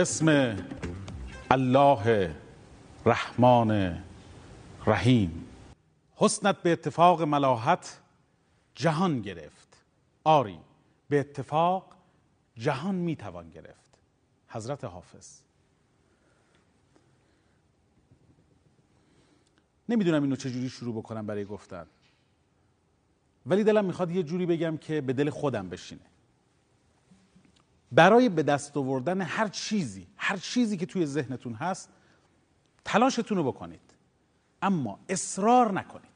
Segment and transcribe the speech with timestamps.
[0.00, 0.56] اسم
[1.50, 2.36] الله
[3.06, 4.02] رحمان
[4.86, 5.46] رحیم
[6.16, 8.00] حسنت به اتفاق ملاحت
[8.74, 9.84] جهان گرفت.
[10.24, 10.58] آری
[11.08, 11.96] به اتفاق
[12.56, 13.98] جهان می‌توان گرفت.
[14.48, 15.40] حضرت حافظ.
[19.88, 21.86] نمی‌دونم اینو چجوری شروع بکنم برای گفتن.
[23.46, 26.00] ولی دلم می‌خواد یه جوری بگم که به دل خودم بشینه.
[27.92, 31.88] برای به دست آوردن هر چیزی هر چیزی که توی ذهنتون هست
[32.84, 33.80] تلاشتون رو بکنید.
[34.62, 36.10] اما اصرار نکنید.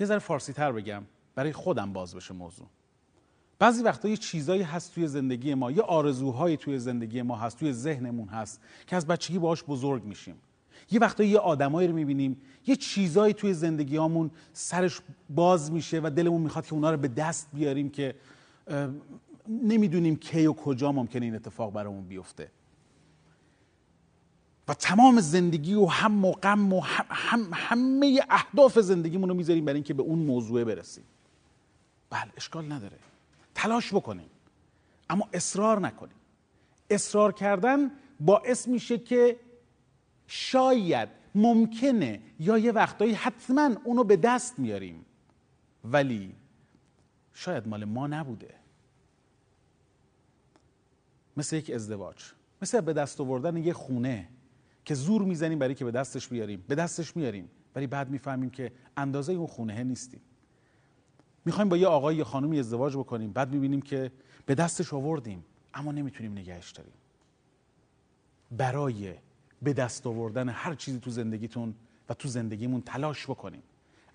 [0.00, 1.02] یه ذره فارسی تر بگم
[1.34, 2.66] برای خودم باز بشه موضوع.
[3.58, 7.72] بعضی وقتا یه چیزایی هست توی زندگی ما یه آرزوهایی توی زندگی ما هست توی
[7.72, 10.34] ذهنمون هست که از بچگی باهاش بزرگ میشیم.
[10.90, 16.40] یه وقتا یه آدمایی رو می‌بینیم یه چیزایی توی زندگیامون سرش باز میشه و دلمون
[16.40, 18.14] می‌خواد که اونا رو به دست بیاریم که
[19.48, 22.50] نمی‌دونیم کی و کجا ممکنه این اتفاق برامون بیفته.
[24.68, 29.64] و تمام زندگی و هم و غم و هم, هم همه اهداف زندگیمون رو می‌ذاریم
[29.64, 31.04] برای اینکه به اون موضوع برسیم.
[32.10, 32.96] بله اشکال نداره.
[33.54, 34.30] تلاش بکنیم
[35.10, 36.16] اما اصرار نکنیم.
[36.90, 39.40] اصرار کردن باعث میشه که
[40.26, 45.04] شاید ممکنه یا یه وقتایی حتما اونو به دست میاریم.
[45.84, 46.34] ولی
[47.32, 48.54] شاید مال ما نبوده.
[51.36, 52.16] مثل یک ازدواج
[52.62, 54.28] مثل به دست آوردن یه خونه
[54.84, 56.64] که زور می‌زنیم برای که به دستش بیاریم.
[56.68, 60.20] به دستش میاریم ولی بعد می‌فهمیم که اندازه اون خونه نیستیم.
[61.44, 63.32] می‌خوایم با یه آقای یا خانومی ازدواج بکنیم.
[63.32, 64.12] بعد می‌بینیم که
[64.46, 65.44] به دستش آوردیم
[65.74, 66.92] اما نمی‌تونیم نگهش داریم.
[68.50, 69.14] برای
[69.62, 71.74] به دست آوردن هر چیزی تو زندگیتون
[72.08, 73.62] و تو زندگیمون تلاش بکنیم.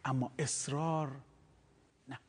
[0.05, 1.11] اما اصرار
[2.07, 2.19] نه.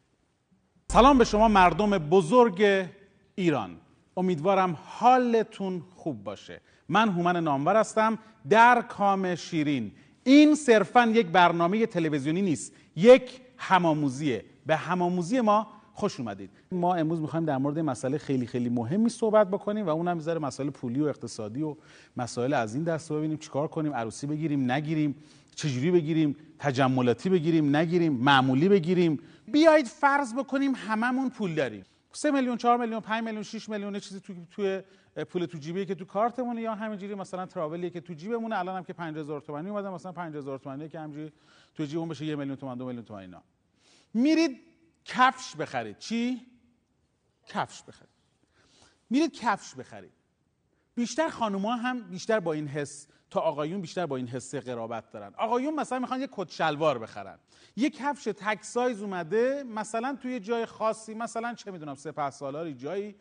[0.93, 2.89] سلام به شما مردم بزرگ
[3.35, 3.77] ایران.
[4.17, 6.61] امیدوارم حالتون خوب باشه.
[6.89, 8.19] من هومن نامور هستم
[8.49, 9.93] در کام شیرین.
[10.25, 16.51] این صرفا یک برنامه تلویزیونی نیست یک هماموزیه به هماموزی ما خوش اومدید.
[16.73, 20.71] ما امروز می‌خوایم در مورد مسئله خیلی خیلی مهمی صحبت بکنیم و اونم می‌ذاره مسائل
[20.71, 21.77] پولی و اقتصادی و
[22.17, 25.15] مسائل از این دست ببینیم چیکار کنیم عروسی بگیریم نگیریم
[25.55, 29.19] چجوری بگیریم تجملاتی بگیریم نگیریم معمولی بگیریم.
[29.53, 31.85] بیایید فرض بکنیم هممون پول داریم.
[32.13, 34.83] 3 میلیون 4 میلیون 5 میلیون 6 میلیون چیزی تو توی
[35.25, 38.59] پول تو جیبی که تو کارتمونه یا همینجوری مثلا تراولی که تو جیبمونه.
[38.59, 41.33] الان هم که 5000 تومانی اومده مثلا 5000 تومانی که همینجوری
[41.75, 43.43] تو جیبمون بشه 1 میلیون تومان 2 میلیون تومان اینا.
[44.15, 44.61] میرید
[45.05, 45.99] کفش بخرید.
[45.99, 46.47] چی؟
[47.47, 48.11] کفش بخرید.
[49.11, 50.13] میرید کفش بخرید.
[51.01, 55.35] بیشتر خانوما هم بیشتر با این حس تا آقایون بیشتر با این حسه قرابت دارن.
[55.39, 57.39] آقایون مثلا می‌خوان یه کت شلوار بخرن.
[57.77, 63.15] یه کفش تک سایز اومده مثلا توی جای خاصی مثلا چه می‌دونم سپه سالاری جایی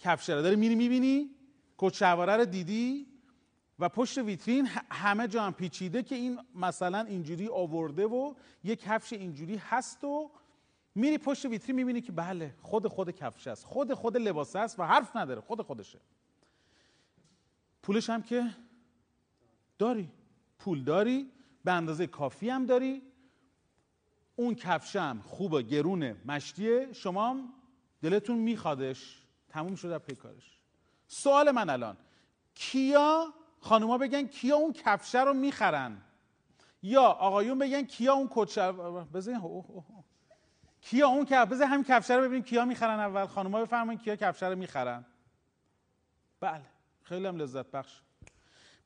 [0.00, 1.30] کفش رو داره میری می‌بینی
[1.78, 3.06] کت شلواره رو دیدی
[3.78, 9.12] و پشت ویترین همه جا هم پیچیده که این مثلا اینجوری آورده و یه کفش
[9.12, 10.30] اینجوری هست و
[10.94, 14.82] میری پشت ویترین می‌بینی که بله خود خود کفش است خود خود لباس است و
[14.82, 16.00] حرف نداره خود خودشه.
[17.84, 18.50] پولش هم که
[19.78, 20.10] داری.
[20.58, 21.30] پول داری
[21.64, 23.02] به اندازه کافی هم داری.
[24.36, 27.40] اون کفشم خوبه گرونه مشتیه شما
[28.02, 29.22] دلتون میخوادش.
[29.48, 30.58] تموم شده پیکارش
[31.06, 31.96] سوال من الان
[32.54, 36.02] کیا خانوما بگن کیا اون کفشه رو می‌خرن؟
[36.82, 38.72] یا آقایون بگن کیا اون کچه
[39.14, 39.40] بزن.
[40.80, 43.26] کیا اون کف بزن همین کفشه رو ببینیم کیا می‌خرن اول.
[43.26, 45.04] خانوما بفرمایید کیا کفشه رو می‌خرن.
[46.40, 46.73] بله.
[47.04, 48.00] خیلی هم لذت بخش.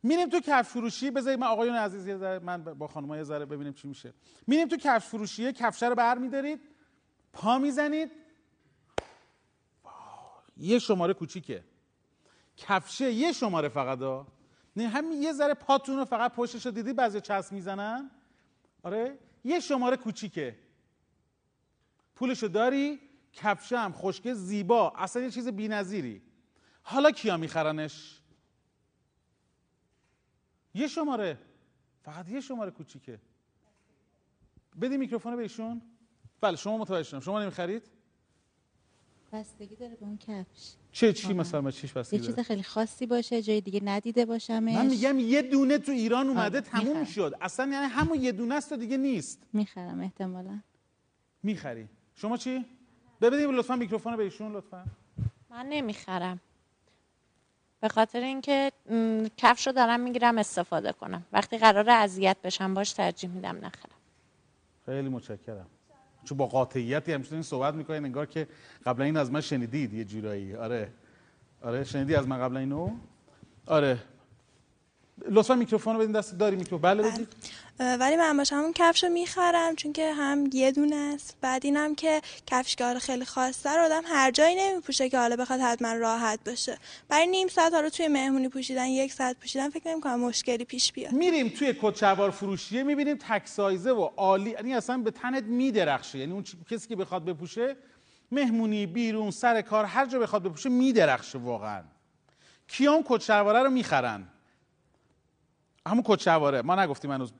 [0.02, 3.44] میریم تو کفش فروشی بذارید من آقایون عزیز یه ذره من با خانم‌ها یه ذره
[3.44, 4.14] ببینیم چی میشه.
[4.46, 6.60] میریم تو کفش فروشی کفشه رو بر میدارید
[7.32, 8.10] پا می‌زنید.
[10.56, 11.64] یه شماره کوچیکه.
[12.56, 14.26] کفشه یه شماره فقط ها
[14.76, 18.10] نه همین یه ذره پاتون رو فقط پشتش رو دیدی؟ بعضی چسب می‌زنن؟
[18.82, 20.58] آره یه شماره کوچیکه.
[22.14, 23.00] پولشو داری؟
[23.32, 24.92] کفشه هم خشکه زیبا.
[24.96, 26.22] اصلا یه چیز بی‌نظیری.
[26.90, 28.20] حالا کیا میخرنش؟
[30.74, 31.38] یه شماره.
[32.02, 33.18] فقط یه شماره کوچیکه.
[34.80, 35.82] بدی میکروفون به ایشون.
[36.40, 37.20] بله شما متوجه شدم.
[37.20, 37.82] شما نمی‌خرید؟
[39.32, 40.74] بستگی داره به اون کفش.
[40.92, 44.74] چه چی مثلا چیش یه بستگی چیز داره؟ خیلی خاصی باشه جای دیگه ندیده باشمش.
[44.74, 47.04] من میگم یه دونه تو ایران اومده آره، تموم می‌خرم.
[47.04, 47.34] شد.
[47.40, 49.46] اصلا یعنی همون یه دونه است و دیگه نیست.
[49.52, 50.60] می‌خرم احتمالا.
[51.42, 51.88] می‌خری.
[52.14, 52.64] شما چی؟
[53.20, 54.84] ببینید لطفا میکروفون به ایشون لطفا.
[55.50, 56.40] من نمی‌خرم.
[57.80, 58.72] به خاطر اینکه
[59.36, 61.22] کفش رو دارم می‌گیرم استفاده کنم.
[61.32, 63.98] وقتی قرار اذیت بشم باش ترجیح میدم نخرم.
[64.86, 65.66] خیلی متشکرم.
[66.24, 68.48] چون با قاطعیتی همچنین صحبت می‌کنین انگار که
[68.86, 70.54] قبلا این از من شنیدید یه جورایی.
[70.54, 70.92] آره.
[71.62, 72.90] آره شنیدی از من قبل اینو؟
[73.66, 73.98] آره.
[75.30, 76.90] لطفا میکروفون رو بدین دست داری میکروفون.
[76.90, 77.28] بله بدید.
[77.80, 81.36] اه، ولی من باشم اون کفش رو می‌خرم چون که هم یه دونه است.
[81.40, 85.36] بعد اینم که کفش که حالا خیلی خاصه رو آدم هر جایی نمیپوشه که حالا
[85.36, 86.78] بخواد حتما راحت باشه
[87.08, 91.12] برای نیم ساعت حالا توی مهمونی پوشیدن یک ساعت پوشیدن فکر نمی‌کنم مشکلی پیش بیاد.
[91.12, 94.50] میریم توی کچوار فروشیه می‌بینیم تک سایزه و عالی.
[94.50, 96.18] یعنی اصلا به تنت میدرخشه.
[96.18, 97.76] یعنی اون چی- کسی که بخواد بپوشه
[98.32, 101.82] مهمونی بیرون سر کار هر جا بخواد بپوشه میدرخشه واقعا.
[102.68, 104.28] کیا اون کت شلواره رو می‌خرن؟
[105.88, 107.32] همون کت شلواره ما نگفتیم هنوز.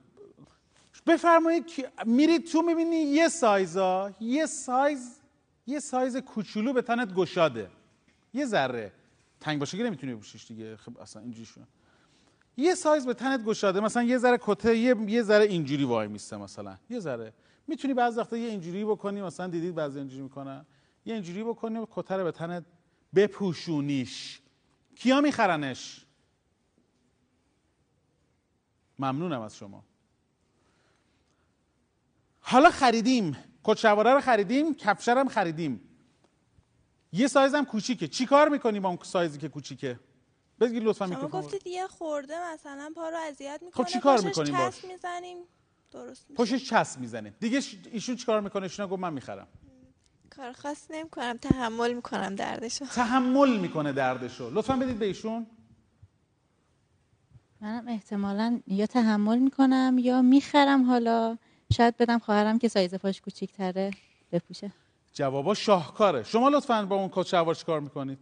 [1.07, 1.65] بفرمایید
[2.05, 5.19] میرید تو می‌بینی یه سایزا یه سایز
[5.67, 7.69] یه سایز کوچولو به تنت گشاده.
[8.33, 8.91] یه ذره.
[9.39, 10.77] تنگ باشه که نمی‌تونی بپوشیش دیگه.
[10.77, 11.47] خب اصلا اینجوری
[12.57, 13.79] یه سایز به تنت گشاده.
[13.79, 16.77] مثلا یه ذره کته یه یه ذره اینجوری وای میسته مثلا.
[16.89, 17.33] یه ذره.
[17.67, 19.21] می‌تونی بعضی وقتا یه اینجوری بکنی.
[19.21, 20.65] مثلا دیدید بعضی اینجوری می‌کنن.
[21.05, 22.63] یه اینجوری بکنی کته رو به تنت
[23.15, 24.41] بپوشونیش.
[24.95, 26.05] کیا میخرنش؟
[28.99, 29.83] ممنونم از شما.
[32.39, 33.37] حالا خریدیم.
[33.63, 35.81] کت شلواره رو خریدیم کفشر هم خریدیم.
[37.11, 38.07] یه سایز هم کوچیکه.
[38.07, 39.99] چی کار می‌کنی با اون سایزی که کوچیکه؟
[40.59, 41.47] بگید لطفا شما میکروفون رو.
[41.47, 43.85] گفتید یه خورده مثلا پا رو اذیت می‌کنه.
[43.85, 45.37] خب چی کار می‌کنیم باش؟ چسب می‌زنیم.
[45.91, 46.43] درست میشه.
[46.43, 47.61] پشتش چسب می‌زنه دیگه
[47.91, 49.47] ایشون چیکار می‌کنه؟ ایشون گفت من می‌خرم.
[50.29, 52.85] کار خاص نمی کنم تحمل می‌کنم دردشو.
[52.85, 54.49] تحمل می‌کنه دردشو.
[54.49, 55.47] لطفا بدید به ایشون.
[57.61, 61.37] منم احتمالا یا تحمل می‌کنم یا می‌خرم حالا.
[61.73, 63.91] شاید بدم خواهرم که سایز پاش کوچیک‌تره
[64.31, 64.71] بپوشه.
[65.13, 66.23] جوابا شاهکاره.
[66.23, 68.17] شما لطفا با اون کت شلوار چیکار می‌کنید.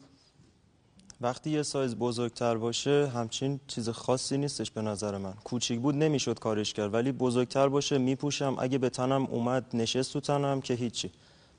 [1.22, 5.34] وقتی یه سایز بزرگتر باشه همچین چیز خاصی نیستش به نظر من.
[5.44, 8.56] کوچیک بود نمی‌شد کارش کرد ولی بزرگتر باشه میپوشم.
[8.60, 11.12] اگه به تنم اومد نشست تو تنم که هیچی.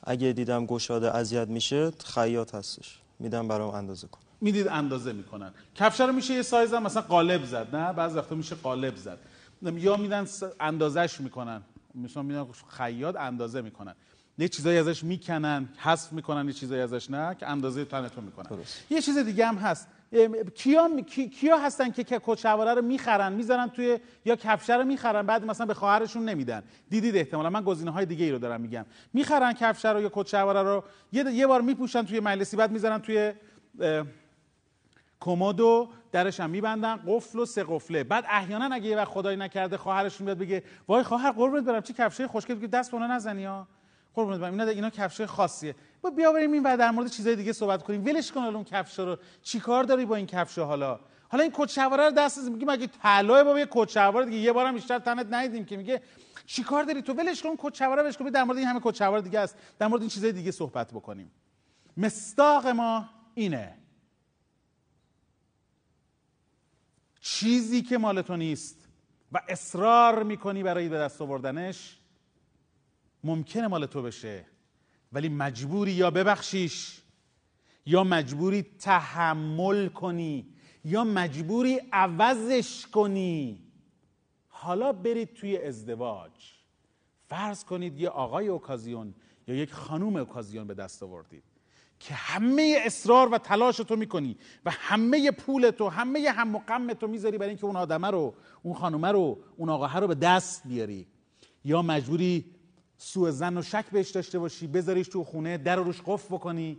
[0.05, 2.99] اگه دیدم گشاده اذیت میشه خیاط هستش.
[3.19, 4.21] میدم برام اندازه کن.
[4.41, 5.51] می‌دید اندازه می‌کنن.
[5.75, 9.19] کفش رو میشه یه سایز هم مثلا قالب زد نه؟ بعضی وقتا میشه قالب زد.
[9.63, 10.27] یا میدن
[10.61, 11.63] اندازش می‌کنن.
[11.95, 13.95] مثلا میدن خیاط اندازه می‌کنن.
[14.39, 18.47] یه چیزایی ازش می‌کنن حذف می‌کنن یه چیزایی ازش نه که اندازه تنتون می‌کنن.
[18.57, 18.85] درست.
[18.91, 19.89] یه چیز دیگه هم هست.
[20.55, 20.89] کیا
[21.41, 25.75] کیا هستن که شلواره رو می‌خرن می‌ذارن توی یا کفش رو می‌خرن بعد مثلا به
[25.75, 26.63] خواهرشون نمیدن.
[26.91, 27.51] دیدید احتمالا.
[27.51, 28.87] من گزینه های دیگه ای رو دارم میگم.
[29.13, 32.99] می‌خرن کفش رو یا کت شلواره رو یه یه بار میپوشن توی مجلسی بعد می‌ذارن
[32.99, 33.33] توی
[35.21, 38.05] کمدو درش هم میبندن قفل و سه قفله.
[38.05, 41.93] بعد احیانا اگه یه وقت خدایی نکرده خواهرشون بیاد بگه وای خواهر قربونت برم چه
[41.93, 43.69] کفشه خوشگل؟ بگه دست به نزنی ها.
[44.15, 45.75] قربونت برم اینا اینا کفشه خاصیه.
[46.03, 48.05] با بیا بریم این و در مورد چیزای دیگه صحبت کنیم.
[48.05, 49.17] ولش کن اون کفش رو.
[49.43, 53.45] چیکار داری با این کفش حالا؟ حالا این کت شلواره رو دست میگه مگه طلای
[53.45, 55.77] بابا یه شلوار دیگه یه بارم بیشتر تنت ندیدیم که.
[55.77, 56.03] میگه
[56.47, 58.25] چیکار داری تو؟ ولش کن کت شلواره ولش کن.
[58.25, 59.57] در مورد این همه کت شلوار دیگه است.
[59.79, 61.31] در مورد این چیزای دیگه صحبت بکنیم.
[61.97, 63.75] مستاق ما اینه.
[67.21, 68.89] چیزی که مال تو نیست
[69.33, 71.99] و اصرار می‌کنی برای به دست آوردنش
[73.25, 74.47] ممکنه مال تو بشه
[75.13, 77.03] ولی مجبوری یا ببخشیش
[77.87, 80.47] یا مجبوری تحمل کنی
[80.85, 83.59] یا مجبوری عوضش کنی.
[84.49, 86.33] حالا برید توی ازدواج.
[87.29, 89.15] فرض کنید یه آقای اوکازیون
[89.49, 91.43] یا یک خانوم اوکازیون به دست آوردید.
[92.01, 96.93] که همه اصرار و تلاش تو می‌کنی و همه پول تو همه هم و غم
[96.93, 100.63] تو می‌ذاری برای اینکه اون آدمه رو اون خانومه رو اون آقاه رو به دست
[100.67, 101.07] بیاری.
[101.65, 102.45] یا مجبوری
[102.97, 106.79] سوء زن و شک بهش داشته باشی بذاریش تو خونه در رو روش قفل بکنی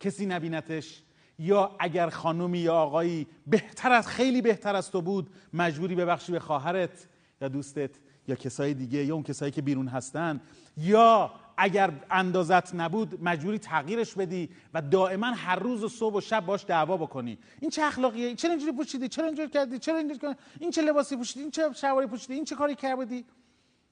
[0.00, 1.02] کسی نبینتش.
[1.38, 6.40] یا اگر خانومی یا آقایی بهتر از خیلی بهتر از تو بود مجبوری ببخشی به
[6.40, 7.08] خواهرت
[7.40, 7.90] یا دوستت
[8.28, 10.40] یا کسای دیگه یا اون کسایی که بیرون هستن.
[10.76, 16.46] یا اگر اندازت نبود مجبوری تغییرش بدی و دائما هر روز و صبح و شب
[16.46, 17.38] باش دعوا بکنی.
[17.60, 21.16] این چه اخلاقیه؟ چرا اینجوری پوشیدی؟ چرا اینجوری کردی؟ چرا اینجوری کردی؟ این چه لباسی
[21.16, 23.24] پوشیدی؟ این چه شلواری پوشیدی؟ این چه کاری کردی؟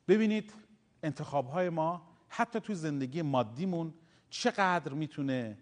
[0.09, 0.53] ببینید
[1.03, 3.95] انتخاب های ما حتی توی زندگی مادیمون
[4.31, 5.59] چقدر می‌تونه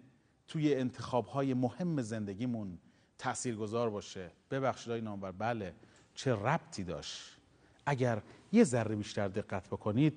[0.49, 2.79] توی انتخاب های مهم زندگیمون
[3.19, 5.75] تاثیرگذار باشه؟ ببخشید آقای نامور بله.
[6.15, 7.37] چه ربطی داشت؟
[7.87, 8.23] اگر
[8.53, 10.15] یه ذره بیشتر دقت بکنید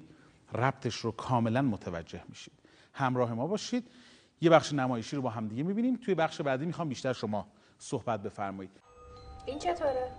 [0.53, 2.53] ربطش رو کاملا متوجه میشید.
[2.93, 3.91] همراه ما باشید.
[4.41, 5.95] یه بخش نمایشی رو با همدیگه می‌بینیم.
[5.95, 8.71] توی بخش بعدی می‌خوام بیشتر شما صحبت بفرمایید.
[9.45, 10.11] این چطوره؟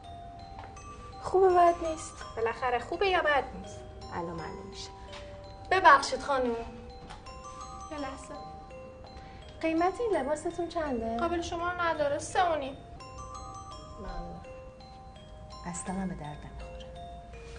[1.22, 2.24] خوبه بد نیست.
[2.36, 3.80] بالاخره خوبه یا بد نیست؟
[4.14, 4.90] الان معلوم میشه.
[5.70, 6.50] ببخشید خانم.
[7.92, 8.34] یه لحظه.
[9.60, 12.18] قیمت این لباستون چنده؟ قابل شما نداره.
[12.18, 12.76] سه و نیم.
[15.66, 16.86] اصلا هم به درد نمی‌خوره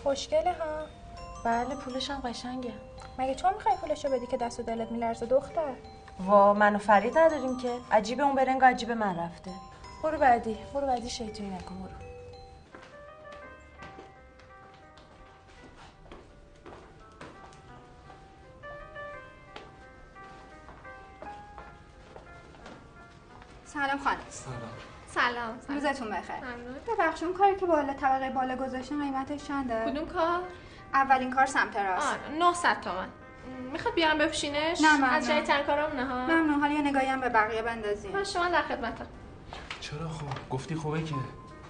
[0.04, 1.00] خوشگله ها.
[1.44, 2.74] بله پولش هم قشنگه.
[3.20, 5.74] مگه تو می‌خوای پولشو بدی که دست و دلت میلرزه دختر؟
[6.20, 7.72] وا من و فرید نداریم که.
[7.92, 9.52] عجیب اون برنگ عجیب من رفته.
[10.04, 11.92] برو بعدی برو بعدی شیطونی نکن برو.
[23.66, 24.20] سلام خانم.
[25.08, 25.60] سلام.
[25.70, 26.36] روزتون بخیر.
[26.36, 26.76] ممنون.
[26.88, 30.42] ببخشید اون کاری که بالا طبقه بالا گذاشتین قیمتش چنده؟ کدوم کار؟
[30.94, 32.08] اولین کار سمت راست.
[32.08, 33.08] آه 900 تومن.
[33.72, 35.10] می‌خواد بیارم بپوشینش؟ نه، ممنون.
[35.10, 38.50] از جای تن کارامونه ها؟ ممنون حالا یه نگاهی هم به بقیه بندازین من شما
[38.50, 39.06] در خدمتم
[39.80, 41.16] چرا خب؟ گفتی خوبه که.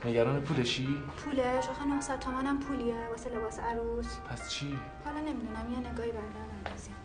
[0.06, 4.18] نگران پولشی؟ پولش؟ آخه 900 تومن هم پولیه واسه لباس عروس.
[4.30, 6.24] پس چی؟ حالا نمی‌دونم یه نگاهی بعدا
[6.64, 6.96] بندازین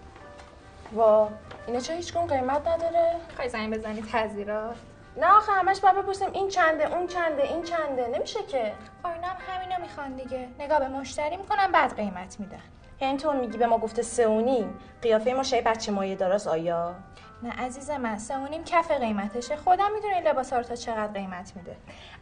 [0.92, 1.30] وا
[1.66, 4.76] اینا چه هیچ قیمت نداره؟ خواهی زنگ بزنی تذیرات؟
[5.16, 8.08] نه آخه همش باید بپرسیم این چنده اون چنده این چنده.
[8.14, 8.72] نمیشه که.
[9.04, 10.48] اینا هم همینو می‌خوان دیگه.
[10.58, 12.60] نگاه به مشتری می‌کنن بعد قیمت میدن.
[13.00, 14.78] یعنی تو میگی به ما گفته سه و نیم.
[15.02, 16.94] قیافه ما شبیه بچه مایه داراست آیا؟
[17.42, 19.56] نه عزیز من سه و نیم کف قیمتشه.
[19.56, 21.76] خودم می‌دونه این لباس ها رو تا چقدر قیمت میده.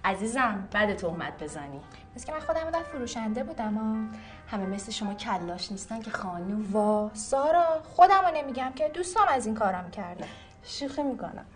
[0.05, 1.81] عزیزم بعد تهمت بزنی.
[2.17, 4.19] بس که من خودم بودم فروشنده بودم ها
[4.57, 6.73] همه مثل شما کلاش نیستن که خانوم.
[6.73, 7.65] وا سارا
[7.97, 10.25] خودم رو نمیگم که دوستام از این کارم کرده
[10.63, 11.47] شوخی می‌کنم.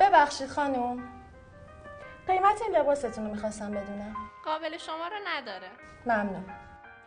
[0.00, 1.02] ببخشید خانوم
[2.26, 4.16] قیمت این لباستون رو می‌خواستم بدونم.
[4.44, 5.68] قابل شما رو نداره.
[6.06, 6.44] ممنون.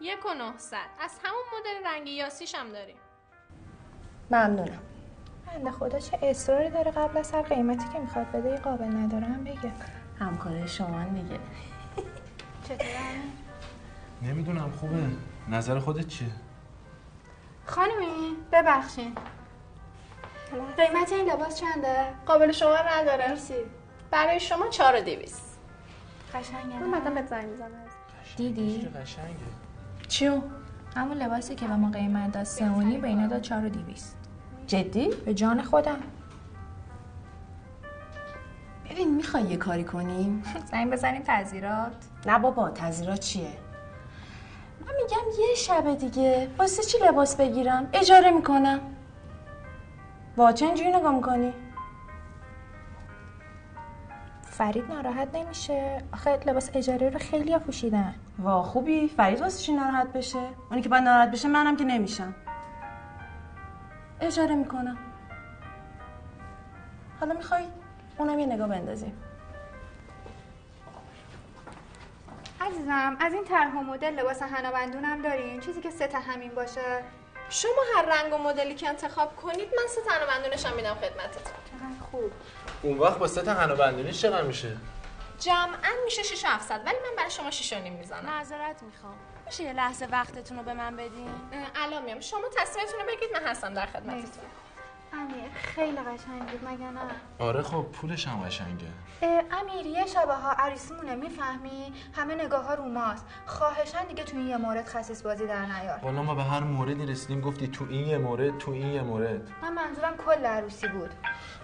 [0.02, 2.98] یک و 900 از همون مدل رنگی یاسیش هم داریم.
[4.32, 4.80] ممنونم.
[5.48, 9.44] بنده خدا چه اصراری داره قبل از هر قیمتی که می‌خواد بده یه قابل ندارم
[9.44, 9.72] بگه.
[10.20, 11.40] همکاره شما دیگه.
[12.64, 12.90] چطوره
[14.22, 15.04] نمی‌دونم خوبه.
[15.50, 16.32] نظر خودت چیه؟
[17.66, 19.16] خانمی ببخشین
[20.78, 23.38] قیمت این لباس چنده؟ قابل شما رو نداره
[24.12, 25.58] برای شما 4 و 200
[26.34, 26.80] قشنگه.
[26.80, 27.70] من بعدا بهت زنگ می‌زنم
[28.38, 29.28] دیدی؟ قشنگه؟
[30.08, 30.42] چیو؟
[30.96, 34.18] همون لباسی که به ما قیمت داد سه و به اینا داد چهار و دیویست
[34.68, 36.00] جدی؟ به جان خودم.
[38.90, 43.52] ببین می‌خوای یه کاری کنیم؟ زنگ بزنیم تعذیرات نه بابا تذیرات چیه؟
[44.82, 46.50] من میگم یه شب دیگه.
[46.58, 48.80] واسه چی لباس بگیرم؟ اجاره می‌کنم.
[50.38, 51.54] وا چه اینجوری نگاه می‌کنی؟
[54.44, 56.04] فرید ناراحت نمیشه.
[56.14, 58.16] آخه لباس اجاره رو خیلی ها پوشیدن.
[58.40, 59.08] وا خوبی.
[59.08, 60.40] فرید واسه چی ناراحت بشه؟
[60.70, 62.36] اونی که باید ناراحت بشه منم که نمیشم.
[64.22, 64.98] اجاره می‌کنم.
[67.20, 67.64] حالا می‌خوای
[68.18, 69.14] اونم یه نگاه بندازیم.
[72.62, 76.52] عزیزم از این طرح و مدل لباس هنابندون هم دارین؟ چیزی که سه تا همین
[76.56, 77.04] باشه.
[77.50, 81.54] شما هر رنگ و مدلی که انتخاب کنید من سه تن بندونش هم میدم خدمتتون.
[81.72, 82.32] چقدر خوب.
[82.82, 84.78] اون وقت با ست هنو بندونیش چقدر میشه؟
[85.40, 88.26] جمعا میشه 6 و 700 ولی من برای شما 6 و نیم می‌زنم.
[88.26, 89.16] معذرت می‌خوام.
[89.46, 91.32] میشه یه لحظه وقتتون رو به من بدین؟
[91.76, 92.20] الان میام.
[92.20, 94.44] شما تصمیمتون رو بگید من هستم در خدمتتون.
[95.14, 97.02] امیر خیلی قشنگ بود مگه نه؟
[97.40, 98.88] آره خب پولش هم قشنگه.
[99.62, 103.26] امیر یه شبه ها عریسیمونه می‌فهمی؟ همه نگاه ها رو ماست.
[103.46, 106.00] خواهشن دیگه تو این یه مورد خسیس بازی در نیار.
[106.04, 109.50] والا ما به هر موردی رسیدیم گفتی تو این یه مورد تو این یه مورد.
[109.62, 111.12] من منظورم کل عروسی بود.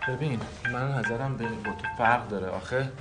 [0.08, 0.40] ببین
[0.74, 2.92] من نظرم به با تو فرق داره آخه.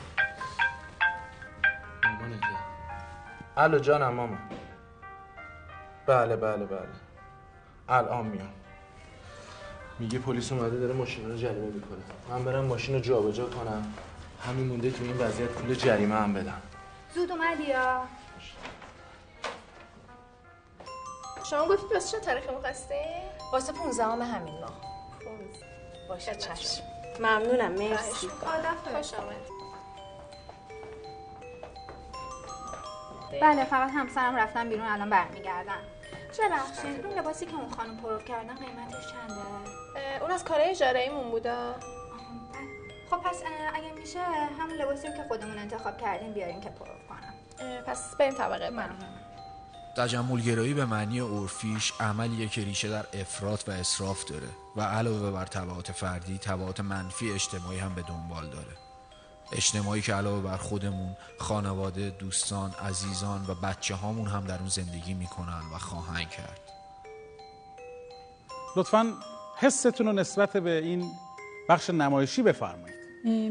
[2.05, 2.47] مامانته
[3.57, 4.37] الو جانم ماما
[6.07, 6.89] بله بله بله.
[7.89, 8.49] الان میام.
[9.99, 11.99] میگه پلیس اومده داره ماشین رو جریمه می‌کنه.
[12.31, 13.95] من برم ماشین رو جابجا کنم.
[14.47, 16.63] همین مونده تو این وضعیت پول جریمه هم بدم.
[17.15, 18.03] زود اومدی یا؟
[21.51, 23.23] شما گفتید واسه چه تاریخی می‌خواستین
[23.53, 24.81] واسه 15 همین ماه.
[26.09, 26.83] باشه چشم.
[27.21, 28.29] ممنونم مرسی.
[28.29, 29.37] خوش آمد
[33.41, 35.79] بله فقط همسرم رفتن بیرون الان برمیگردن.
[36.39, 39.82] ببخشید اون لباسی که اون خانم پرو کردن قیمتش چنده؟
[40.21, 41.75] اون از کارهای اجاره ایمون بودا
[43.11, 43.43] خب پس
[43.75, 44.21] اگه میشه
[44.61, 47.35] همون لباسی که خودمون انتخاب کردیم بیارین که پرو کنم.
[47.87, 48.91] پس بریم طبقه من
[49.97, 55.47] تجملگرایی به معنی عرفیش عملیه که ریشه در افراط و اسراف داره و علاوه بر
[55.47, 58.77] تبعات فردی تبعات منفی اجتماعی هم به دنبال داره.
[59.53, 65.15] اجتماعی که علاوه بر خودمون خانواده دوستان عزیزان و بچه هامون هم در اون زندگی
[65.15, 66.61] می‌کنن و خواهند کرد.
[68.77, 69.15] لطفا
[69.63, 71.11] حستون رو نسبت به این
[71.69, 72.97] بخش نمایشی بفرمایید.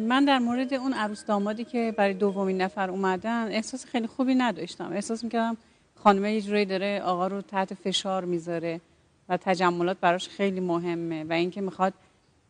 [0.01, 4.91] من در مورد اون عروس دامادی که برای دومین نفر اومدن احساس خیلی خوبی نداشتم.
[4.93, 5.57] احساس می‌کردم
[6.03, 8.81] خانمه یه جورایی داره آقا رو تحت فشار می‌ذاره
[9.29, 11.93] و تجملات براش خیلی مهمه و اینکه می‌خواد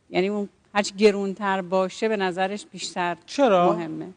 [0.10, 4.08] یعنی اون هرچی گرونتر باشه به نظرش بیشتر چرا؟ مهمه.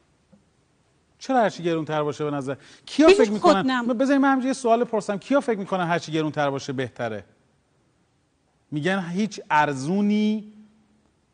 [1.19, 3.87] چرا هرچی گرونتر باشه به نظر؟ کیا فکر می‌کنن.
[3.87, 5.19] بذارید من همینجوری یه سوال پرسم.
[5.19, 7.25] کیا فکر می‌کنن هرچی گرونتر باشه بهتره؟
[8.71, 10.53] میگن هیچ ارزونی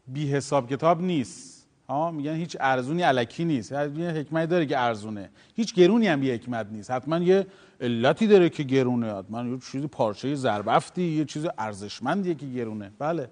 [0.08, 1.66] بی حساب کتاب نیست.
[1.88, 3.72] ها میگن هیچ ارزونی علکی نیست.
[3.72, 3.78] یه
[4.10, 5.30] حکمتی داره که ارزونه.
[5.56, 6.90] هیچ گرونی هم بی حکمت نیست.
[6.90, 7.46] حتما یه
[7.80, 9.14] علتی داره که گرونه.
[9.14, 12.92] حتما یه چیزی پارچه زربفتی یه چیز ارزشمندیه که گرونه.
[12.98, 13.28] بله.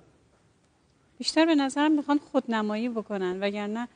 [1.19, 3.89] بیشتر به نظرم می‌خوان خودنمایی بکنن وگرنه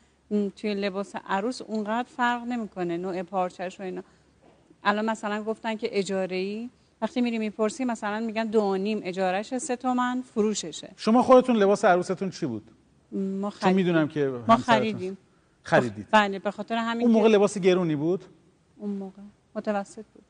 [0.57, 2.97] توی لباس عروس اونقدر فرق نمی‌کنه.
[2.97, 4.03] نوع پارچش و اینا.
[4.85, 6.71] الان مثلا گفتن که اجاره ای
[7.03, 10.91] وقتی میری می‌پرسی مثلا میگن دو نیم اجارش سه تومن فروششه.
[10.97, 12.71] شما خودتون لباس عروستون چی بود؟
[13.13, 15.19] ما خریدیم می‌دونم که ما خریدیم.
[15.63, 16.07] خریدید.
[16.11, 18.25] بله به خاطر همین اون موقع لباس گرونی بود؟
[18.77, 19.23] اون موقع.
[19.55, 20.25] متوسط بود.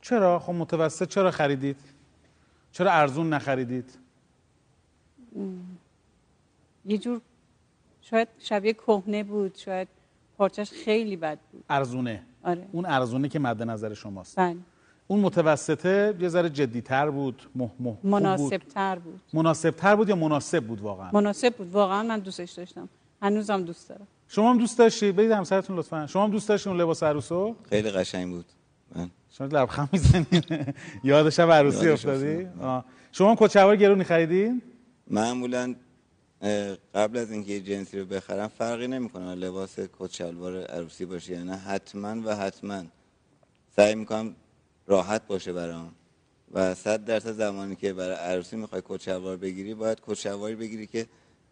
[0.00, 1.76] چرا؟ خب متوسط چرا خریدید؟
[2.72, 3.98] چرا ارزون نخریدید؟
[6.84, 7.20] یه جور
[8.02, 9.88] شاید شبیه کهنه بود شاید
[10.38, 11.64] پارچش خیلی بد بود.
[11.70, 12.22] ارزونه.
[12.44, 12.68] آره.
[12.72, 14.36] اون ارزونه که مد نظر شماست.
[14.36, 14.56] بله.
[15.06, 18.72] اون متوسطه یه ذره جدیتر بود مح مح خوب مناسب بود.
[18.74, 19.20] تر بود.
[19.32, 21.72] مناسب تر بود یا مناسب بود واقعا؟ مناسب بود.
[21.72, 22.88] واقعا من دوستش داشتم.
[23.22, 24.06] هنوزم دوست دارم.
[24.28, 26.06] شما هم دوست داشتی؟ برید همسرتون لطفا.
[26.06, 28.44] شما هم دوست داشتین اون لباس عروسو؟ خیلی قشنگ بود.
[28.96, 29.10] من.
[29.30, 32.46] شما لبخند می‌زنید یاد شب عروسی افتادی.
[33.12, 34.62] شما هم کچهوار گرونی خریدین؟
[35.10, 35.74] معمولا
[36.94, 41.44] قبل از اینکه یه جنسی رو بخرم فرقی نمی‌کنه لباس کت شلوار عروسی باشه یا
[41.44, 41.56] نه.
[41.56, 42.82] حتما و حتما.
[43.76, 44.34] سعی می‌کنم
[44.86, 45.92] راحت باشه برام.
[46.52, 50.86] و صد درصد زمانی که برای عروسی می‌خوای کت شلوار بگیری باید کت شلواری بگیری
[50.86, 51.06] که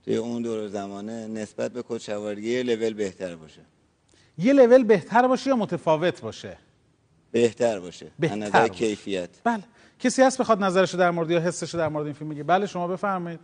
[0.04, 1.82] توی اون دور زمانه نسبت به
[2.34, 3.60] دیگه یه لول بهتر باشه.
[4.38, 6.58] یه لول بهتر باشه یا متفاوت باشه؟
[7.32, 8.10] بهتر باشه.
[8.18, 8.74] بهتر نظر باشه.
[8.74, 9.30] کیفیت.
[9.44, 9.62] بله.
[9.98, 12.88] کسی هست بخواد نظرش در مورد یا حسش در مورد این فیلم بگه؟ بله شما
[12.88, 13.40] بفرمایید.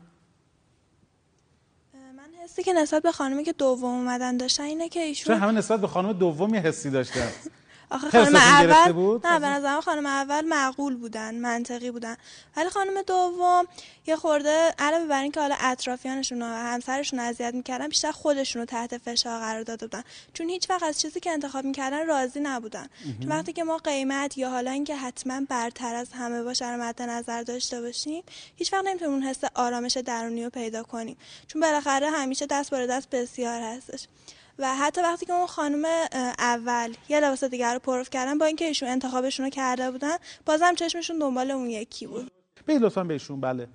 [1.95, 5.81] من حسی که نسبت به خانمی که دوم اومدن داشتن اینه که ایشون همه نسبت
[5.81, 7.29] به خانم دومی حسی داشتن؟
[7.91, 12.17] آخه خانم اول بود؟ نه به نظرم خانم اول معقول بودن منطقی بودن.
[12.57, 13.65] ولی خانم دوم
[14.07, 18.99] یه خورده علاوه بر اینکه حالا اطرافیانشون و همسرشون اذیت می‌کردن بیشتر خودشون رو تحت
[18.99, 20.05] فشار قرار داده بودن.
[20.35, 22.89] چون هیچ وقت از چیزی که انتخاب می‌کردن راضی نبودن.
[23.21, 27.03] چون وقتی که ما قیمت یا حالا اینکه حتما برتر از همه باشه رو مد
[27.03, 28.25] نظر داشته باشیم
[28.57, 31.17] هیچ وقت نمی‌تونیم اون حس آرامش درونی رو پیدا کنیم.
[31.49, 34.07] چون بالاخره همیشه دست بر دست بسیار هستش.
[34.59, 35.85] و حتی وقتی که اون خانم
[36.39, 40.17] اول یه لباس دیگر رو پرف کردن با اینکه ایشون انتخابشون رو کرده بودن
[40.47, 42.31] بازم چشمشون دنبال اون یکی بود.
[42.69, 43.69] بگید لطفا بهشون بله.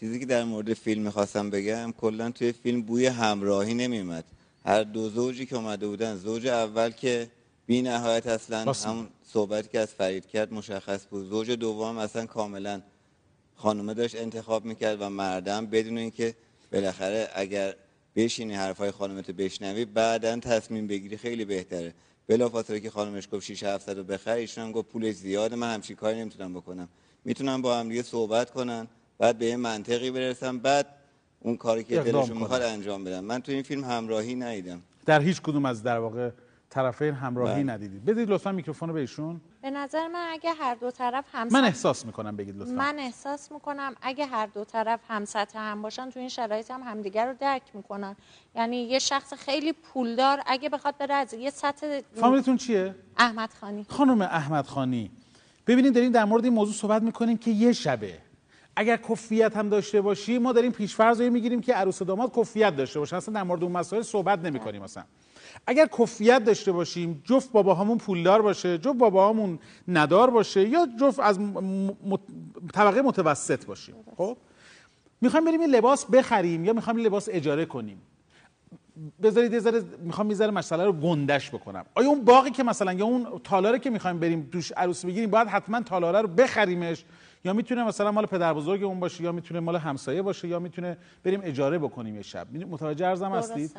[0.00, 4.24] چیزی که در مورد فیلم می‌خواستم بگم کلا توی فیلم بوی همراهی نمیومد
[4.64, 7.30] هر دو زوجی که اومده بودن زوج اول که
[7.66, 8.86] بی نهایت اصلا راست.
[8.86, 11.28] همون صحبتی که از فرید کرد مشخص بود.
[11.28, 12.82] زوج دوم اصلا کاملا
[13.54, 16.34] خانومه داشت انتخاب می‌کرد و مردم بدون اینکه
[16.72, 17.74] بالاخره اگر
[18.16, 21.94] بشینی حرفای خانومتو بشنوی بعدا تصمیم بگیری خیلی بهتره.
[22.26, 25.96] بلافاصله که خانمش گفت 6 700 رو بخر ایشون هم گفت پولش زیاده من همچین
[25.96, 26.88] کاری نمی‌تونم بکنم.
[27.24, 28.86] می‌تونم با هم دیگه صحبت کنن
[29.18, 30.86] بعد به یه منطقی برسم بعد
[31.40, 32.36] اون کاری که دلشون.
[32.36, 34.82] می‌خواد انجام بدم من تو این فیلم همراهی ندیدم.
[35.06, 36.30] در هیچ کدوم از در واقع
[36.76, 37.72] طرفین همراهی بله.
[37.72, 38.04] ندیدید.
[38.04, 42.06] بدید لطفا میکروفون رو بهشون به نظر من اگه هر دو طرف هم من احساس
[42.06, 42.72] می‌کنم بگید لطفا.
[42.72, 46.82] من احساس می‌کنم اگه هر دو طرف هم سطح هم باشن تو این شرایط هم
[46.82, 48.16] همدیگر رو درک می‌کنن.
[48.56, 53.86] یعنی یه شخص خیلی پولدار اگه بخواد بره از یه سطح فامیلتون چیه؟ احمد خانی.
[53.88, 55.10] خانم احمد خانی.
[55.66, 58.18] ببینید داریم در مورد این موضوع صحبت می‌کنیم که یه شبه
[58.76, 62.76] اگر کفیت هم داشته باشی ما داریم پیشفرض رو می‌گیریم که عروس و داماد کفیت
[62.76, 63.16] داشته باشن.
[63.16, 65.04] اصلا در مورد اون مسائل صحبت نمی‌کنیم مثلا
[65.66, 71.40] اگر کفیت داشته باشیم جفت باباهامون پولدار باشه جفت باباهامون ندار باشه یا جفت از
[71.40, 71.90] م-
[72.74, 73.94] طبقه متوسط باشیم.
[74.16, 74.36] خب؟
[75.20, 78.02] می‌خوایم بریم یه لباس بخریم یا می‌خوایم لباس اجاره کنیم؟
[79.22, 81.84] بذارید یه ذره می‌خوام یه مسئله رو گندش بکنم.
[81.94, 85.48] آیا اون باقی که مثلا یا اون تالاره که می‌خوایم بریم توش عروسی بگیریم باید
[85.48, 87.04] حتما تالاره رو بخریمش؟
[87.44, 90.96] یا می‌تونه مثلا مال پدر بزرگ اون باشه یا می‌تونه مال همسایه باشه یا می‌تونه
[91.24, 93.76] بریم اجاره بکنیم یه شب؟ متوجه ارزم هستید.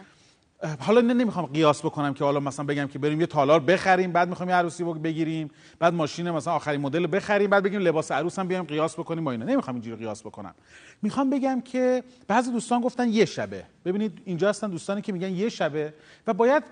[0.80, 4.30] حالا نه نمی‌خوام قیاس بکنم که حالا مثلا بگم که بریم یه تالار بخریم بعد
[4.30, 8.40] می‌خوایم یه عروسی بگ- بگیریم بعد ماشین مثلا آخرین مدل بخریم بعد بگیم لباس عروس
[8.40, 9.46] هم بیایم قیاس بکنیم با اینا.
[9.46, 10.56] نمی‌خوام اینجوری قیاس بکنم.
[11.02, 13.64] می‌خوام بگم که بعضی دوستان گفتن یه شبه.
[13.86, 15.94] ببینید اینجا هستن دوستانی که میگن یه شبه
[16.28, 16.64] و باید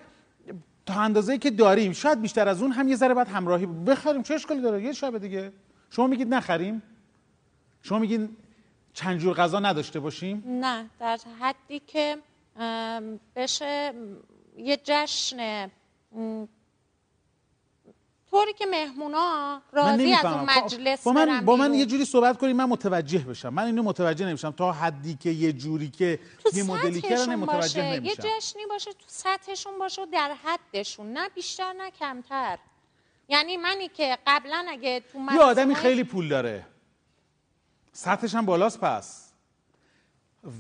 [0.86, 4.24] تا اندازه‌ای که داریم شاید بیشتر از اون هم یه ذره بعد همراهی بخریم.
[4.24, 5.52] چه اشکالی داره؟ یه شبه دیگه.
[5.90, 6.82] شما میگید نخریم؟
[7.84, 8.30] شما میگین
[8.94, 12.18] چند جور غذا نداشته باشیم؟ نه در حدی که
[13.36, 13.94] بشه
[14.58, 15.72] یه جشن
[18.32, 20.64] طوری که مهمونا راضی از اون نمی‌فهمم.
[20.64, 21.74] مجلس با من با من.
[21.74, 23.50] یه جوری صحبت کنیم من متوجه بشم.
[23.50, 24.52] من اینو متوجه نمیشم.
[24.52, 26.20] تا حدی که یه جوری که
[26.54, 28.24] یه مدلی کردن متوجه باشه یه نمیشم.
[28.24, 32.58] جشنی باشه تو سطحشون باشه و در حدشون نه بیشتر نه کمتر.
[33.30, 36.66] یعنی منی که قبلا اگه تو یه آدمی خیلی پول داره.
[37.92, 39.25] سطحش هم بالاست پس.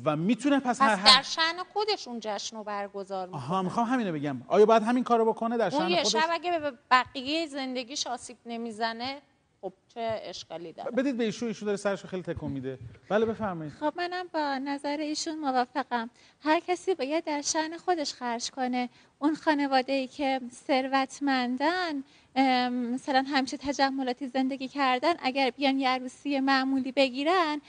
[0.06, 3.42] و می‌تونه پس, پس هر در شأن خودش اون جشن رو برگزار می‌کنه.
[3.42, 4.42] آها می‌خوام همینو بگم.
[4.48, 8.08] آیا باید همین کارو بکنه در اون شأن یه خودش؟ شب اگه به بقیه زندگیش
[8.08, 9.22] آسیب نمی‌زنه
[9.62, 12.80] خب چه اشکالی داره؟ بدید به ایشون ایشون داره سرش خیلی تکون میده.
[13.10, 13.74] بله بفرمایید.
[13.74, 16.10] خب منم با نظر ایشون موافقم.
[16.44, 18.90] هر کسی باید در شأن خودش خرج کنه.
[19.20, 22.04] اون خانواده ای که ثروتمندن
[22.36, 27.62] مثلا همیشه تجملاتی زندگی کردن اگر بیان یه عروسی معمولی بگیرن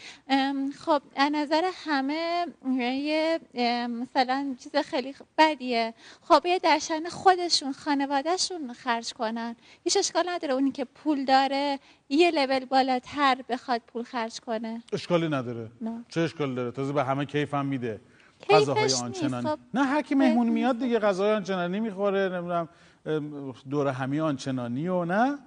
[0.78, 2.46] خب از نظر همه
[2.78, 3.40] یه
[3.88, 5.94] مثلا چیز خیلی بدیه.
[6.22, 9.56] خب باید در شأن خودشون خانوادهشون خرج کنن.
[9.84, 14.82] هیچ اشکال نداره اونی که پول داره یه لول بالاتر بخواد پول خرج کنه.
[14.92, 15.70] اشکالی نداره.
[15.80, 16.04] نه.
[16.08, 18.00] چه اشکالی داره؟ تازه به همه کیف هم میده.
[18.50, 19.48] غذاهای آنچنانی.
[19.74, 22.68] نه هر کی مهمون میاد دیگه غذای آنچنانی می‌خوره نمی‌دونم
[23.70, 25.38] دور همی آنچنانی و نه.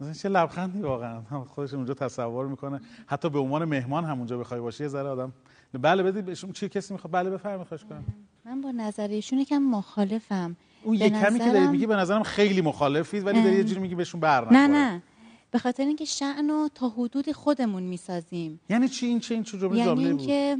[0.00, 1.20] مثلا چه لبخندی واقعا.
[1.20, 2.80] هم خودش اونجا تصور می‌کنه.
[3.06, 5.32] حتی به عنوان مهمان همونجا بخوای باشی یه ذره آدم
[5.72, 8.04] بله بدید بهشون چی کسی می‌خواد؟ بله بفرمایید خواهش کنم
[8.44, 10.56] من با نظر ایشون یکم مخالفم.
[10.82, 13.64] اون یه کمی که دارید میگی به نظرم خیلی مخالفید ولی داری یه.
[13.64, 14.66] جوری میگی بهشون بر نه نخوره.
[14.66, 15.02] نه.
[15.50, 18.60] به خاطر اینکه شأن رو تا حدودی خودمون می‌سازیم.
[18.70, 20.58] یعنی چی؟ این چه این چه جمله یعنی اینکه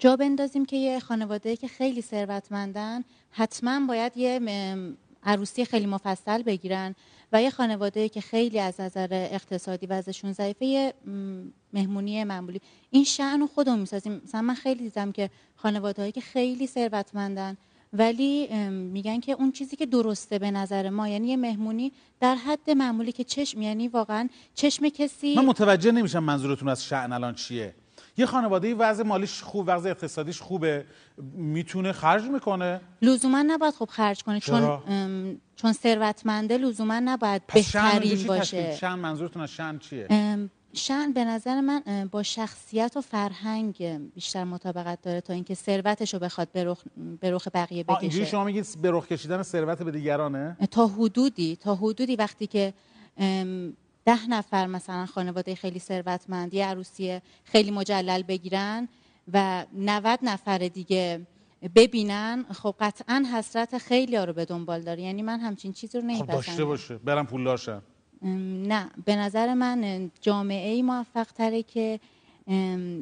[0.00, 4.40] جا بندازیم که یه خانواده که خیلی ثروتمندن حتما باید یه
[5.22, 6.94] عروسی خیلی مفصل بگیرن
[7.32, 10.94] و یه خانواده که خیلی از نظر اقتصادی وضعشون ضعیفه یه
[11.72, 12.60] مهمونی معمولی.
[12.90, 14.20] این شأن رو خودمون می‌سازیم.
[14.24, 17.56] مثلا من خیلی دیدم که خانواده که خیلی ثروتمندن
[17.92, 22.70] ولی میگن که اون چیزی که درسته به نظر ما یعنی یه مهمونی در حد
[22.70, 27.74] معمولی که چشم یعنی واقعا چشم کسی من متوجه نمیشم منظورتون از شأن الان چیه.
[28.16, 30.84] یه خانواده وضع مالیش خوب وضع اقتصادیش خوبه
[31.34, 34.82] می‌تونه خرج می‌کنه؟ لزوما نباید خب خرج کنه چون چرا؟
[35.56, 38.76] چون ثروتمنده لزوما نباید بهترین باشه.
[38.76, 40.08] شأن منظورتون از شأن چیه؟
[40.72, 43.82] شأن به نظر من با شخصیت و فرهنگ
[44.14, 46.64] بیشتر مطابقت داره تا اینکه ثروتش رو بخواد به
[47.38, 48.30] رخ- بقیه آه، اینجوری بکشه.
[48.30, 52.72] شما میگید به رخ کشیدن ثروت به دیگرانه؟ تا حدودی تا حدودی وقتی که
[54.10, 58.88] ده نفر مثلا خانواده خیلی ثروتمند یه عروسی خیلی مجلل بگیرن
[59.32, 61.26] و 90 نفر دیگه
[61.74, 65.02] ببینن خب قطعا حسرت خیلی ها رو به دنبال داره.
[65.02, 66.98] یعنی من همچین چیزی رو خب نمیپسندم داشته باشه.
[66.98, 67.82] برم پول داشتم
[68.22, 68.90] نه.
[69.04, 72.00] به نظر من ام، جامعه ای موفق تره که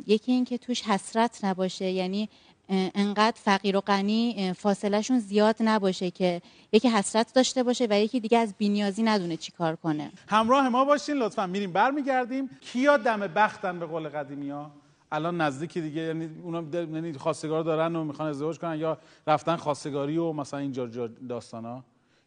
[0.06, 1.90] یکی این که توش حسرت نباشه.
[1.90, 2.28] یعنی
[2.68, 8.00] انقدر فقیر و غنی اه، فاصله شون زیاد نباشه که یکی حسرت داشته باشه و
[8.00, 10.10] یکی دیگه از بینیازی ندونه چی کار کنه.
[10.28, 11.46] همراه ما باشین لطفا.
[11.46, 12.50] میریم برمیگردیم.
[12.60, 14.70] کیا دم بختن به قول قدیمی ها؟
[15.12, 20.18] الان نزدیکی دیگه یعنی اونا یعنی خواستگار دارن و می‌خوان ازدواج کنن یا رفتن خواستگاری
[20.18, 21.84] و مثلا اینجا جا داستانا؟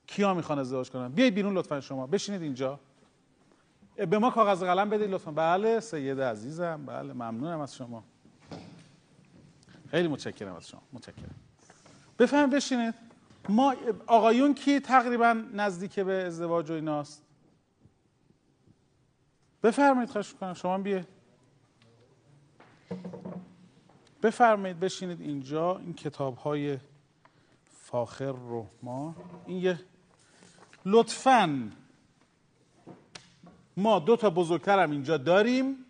[0.08, 2.08] کیا می‌خوان ازدواج کنن؟ بیاید بیرون لطفا شما.
[2.08, 2.80] بشینید اینجا.
[3.96, 5.32] به ما کاغذ قلم بدید لطفا.
[5.32, 6.86] بله سید عزیزم.
[6.86, 8.04] بله ممنونم از شما.
[9.92, 10.82] خیلی متشکرم از شما.
[10.94, 11.36] متشکرم.
[12.20, 12.94] بفهم بشینید.
[13.50, 13.76] ما
[14.08, 17.24] آقایون کی تقریبا نزدیک به ازدواج و ایناست؟
[19.64, 21.08] بفرمایید خواهش کنم شما بیه
[24.24, 25.78] بفرمایید بشینید اینجا.
[25.78, 26.78] این کتاب های
[27.72, 29.80] فاخر رو ما این یه
[30.86, 31.72] لطفاً
[33.78, 35.86] ما دو تا بزرگتر هم اینجا داریم.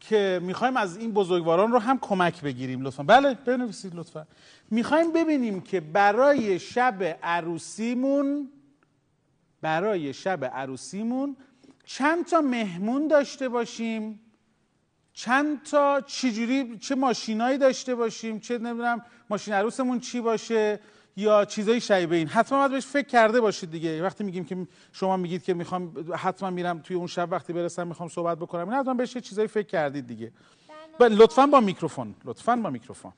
[0.00, 3.02] که می‌خوایم از این بزرگواران رو هم کمک بگیریم لطفا.
[3.02, 4.26] بله بنویسید لطفا.
[4.70, 8.50] می‌خوایم ببینیم که برای شب عروسیمون
[9.60, 11.36] برای شب عروسیمون
[11.84, 14.20] چند تا مهمون داشته باشیم؟
[15.12, 20.80] چند تا چجوری چه ماشینایی داشته باشیم؟ چه نمی‌دونم ماشین عروسمون چی باشه؟
[21.18, 22.28] یا چیزای شبیه این.
[22.28, 24.02] حتما باید بهش فکر کرده باشید دیگه.
[24.02, 28.08] وقتی میگیم که شما میگید که می‌خوام حتما میرم توی اون شب وقتی برسم می‌خوام
[28.08, 28.68] صحبت بکنم.
[28.68, 30.32] این حتما بهش یه چیزایی فکر کردید دیگه.
[31.00, 32.14] ب- لطفا با میکروفون.
[32.24, 33.12] لطفا با میکروفون.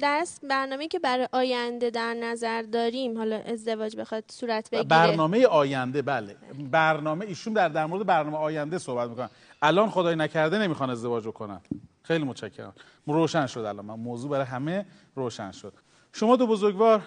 [0.00, 4.84] در برنامه که برای آینده در نظر داریم حالا ازدواج بخواد صورت بگیره.
[4.84, 6.36] برنامه آینده بله.
[6.70, 9.30] برنامه ایشون در در مورد برنامه آینده صحبت می‌کنن.
[9.62, 11.60] الان خدای نکرده نمی‌خوان ازدواج کنن
[12.02, 12.72] خیلی متشکرم.
[13.06, 13.84] روشن شد الان.
[13.86, 15.72] موضوع برای همه روشن شد.
[16.12, 17.02] شما دو بزرگوار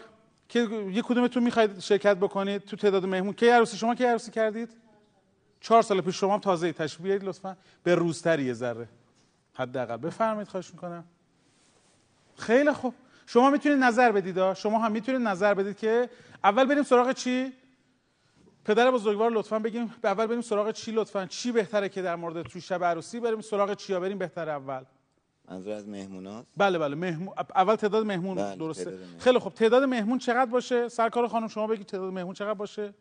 [0.54, 0.60] که
[0.92, 3.34] یک کدومتون می‌خواید شرکت بکنید تو تعداد مهمون.
[3.34, 4.70] کی عروسی؟ شما کی عروسی کردید؟
[5.62, 7.58] چهار سال پیش شما هم تازه بیارید لطفا.
[7.84, 8.88] به روزتری یه ذره.
[9.54, 9.98] حداقل.
[9.98, 11.04] بفرمایید خواهش می‌کنم.
[12.38, 12.94] خیلی خوب.
[13.26, 14.54] شما می‌تونید نظر بدید.
[14.54, 16.10] شما هم می‌تونید نظر بدید که
[16.44, 17.54] اول بریم سراغ چی؟
[18.66, 21.26] پدر بزرگوار لطفا بگیم اول بریم سراغ چی لطفا.
[21.26, 24.84] چی بهتره که در مورد تو شب عروسی بریم سراغ چیا؟ بریم بهتر اول.
[25.49, 28.84] منظور از مهمونات؟ بله بله مهمون اول تعداد مهمون بله، درسته.
[28.84, 29.19] تعداد مهمون.
[29.19, 29.53] خیلی خوب.
[29.53, 32.93] تعداد مهمون چقدر باشه؟ سرکار خانم شما بگید تعداد مهمون چقدر باشه؟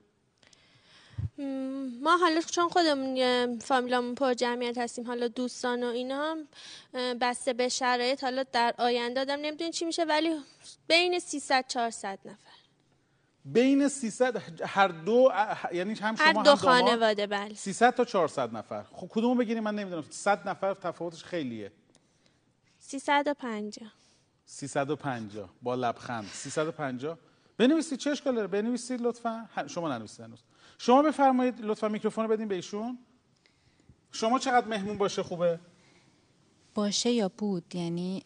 [2.03, 6.49] ما حالا چون خودمون یه فامیلامون پر جمعیت هستیم حالا دوستان و اینا هم
[7.21, 10.31] بسته به شرایط حالا در آینده آدم نمی‌دونه چی میشه ولی
[10.89, 12.37] بین 300 400 نفر.
[13.45, 15.33] بین 300 هر دو
[15.73, 17.55] یعنی هم شما هر هم دو داماد؟ خانواده بله.
[17.55, 18.83] 300 تا 400 نفر.
[18.93, 20.05] خب کدومو بگیریم؟ من نمی‌دونم.
[20.11, 21.73] 100 نفر تفاوتش خیلیه.
[22.99, 23.93] 350
[24.45, 26.25] 350 با لبخند.
[26.25, 27.19] 350
[27.57, 27.99] بنویسید.
[27.99, 29.49] چه اشکال داره؟ بنویسید لطفا.
[29.67, 30.43] شما ننویسید هنوز.
[30.79, 32.99] شما بفرمایید لطفا میکروفون رو بدین به ایشون.
[34.13, 35.61] شما چقدر مهمون باشه؟ خوبه؟
[36.75, 38.23] باشه یا بود؟ یعنی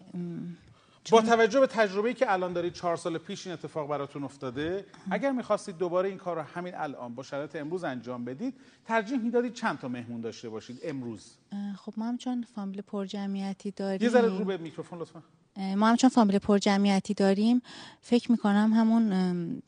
[1.11, 5.33] با توجه به تجربه‌ای که الان دارید چهار سال پیش این اتفاق براتون افتاده اگر
[5.33, 9.79] می‌خواستید دوباره این کار رو همین الان با شرایط امروز انجام بدید ترجیح می‌دادید چند
[9.79, 11.37] تا مهمون داشته باشید امروز.
[11.77, 14.03] خب ما هم چون فامیل پرجمعیتی داریم.
[14.03, 15.23] یه ذره رو به میکروفون لطفا.
[15.77, 17.62] ما هم چون فامیل پرجمعیتی داریم.
[18.01, 19.62] فکر می‌کنم همون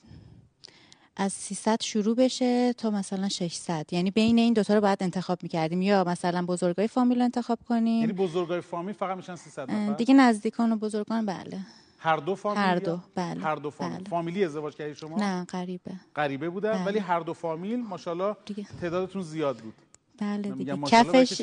[1.20, 5.82] از 300 شروع بشه تا مثلا 600 یعنی بین این دوتا رو باید انتخاب می‌کردیم.
[5.82, 8.00] یا مثلا بزرگای فامیل رو انتخاب کنیم.
[8.00, 11.58] یعنی بزرگای فامیل فقط میشن 300 اه، نفر؟ دیگه نزدیکان و بزرگان بله.
[11.98, 13.98] هر دو فامیل هر دو، بله، هر دو فامیل.
[13.98, 14.08] بله.
[14.08, 15.92] فامیلی ازدواج کردید شما؟ نه غریبه.
[16.16, 16.84] غریبه بودن بله.
[16.84, 18.36] ولی هر دو فامیل ماشاءالله
[18.80, 19.74] تعدادتون زیاد بود.
[20.20, 20.76] بله دیگه.
[20.76, 21.42] کفش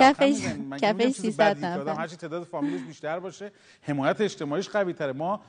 [0.00, 2.00] کفش میگم چیز 300 بدیهی که آدم نفر.
[2.00, 5.40] هرچی تعداد فامیلش بیشتر باشه حمایت اجتماعیش قوی تره ما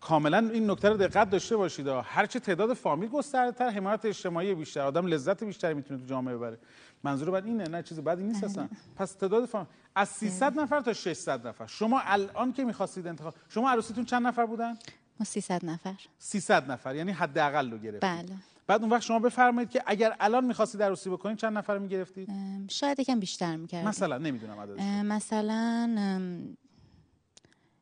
[0.00, 1.88] کاملا این نکته رو دقت داشته باشید.
[1.88, 2.02] ها.
[2.02, 4.80] هرچی تعداد فامیل گسترده حمایت اجتماعی بیشتر.
[4.80, 6.58] آدم لذت بیشتری می‌تونه تو جامعه ببره.
[7.04, 8.68] منظور بعد اینه نه چیز بدی نیست اصلا.
[8.96, 11.66] پس تعداد فامیل از 300 نفر تا 600 نفر.
[11.66, 14.78] شما الان که می‌خواستید انتخاب شما عروسیتون چند نفر بودن؟
[15.20, 15.94] ما 300 نفر.
[16.18, 16.94] 300 نفر.
[16.94, 18.00] یعنی حداقل رو گرفتید.
[18.00, 18.36] بله.
[18.66, 22.28] بعد اون وقت شما بفرمایید که اگر الان می‌خواستید عروسی بکنید چند نفر می‌گرفتید؟
[22.68, 23.88] شاید یکم بیشتر می‌کردیم.
[23.88, 24.82] مثلا نمی‌دونم عددش.
[25.04, 26.56] مثلا ام،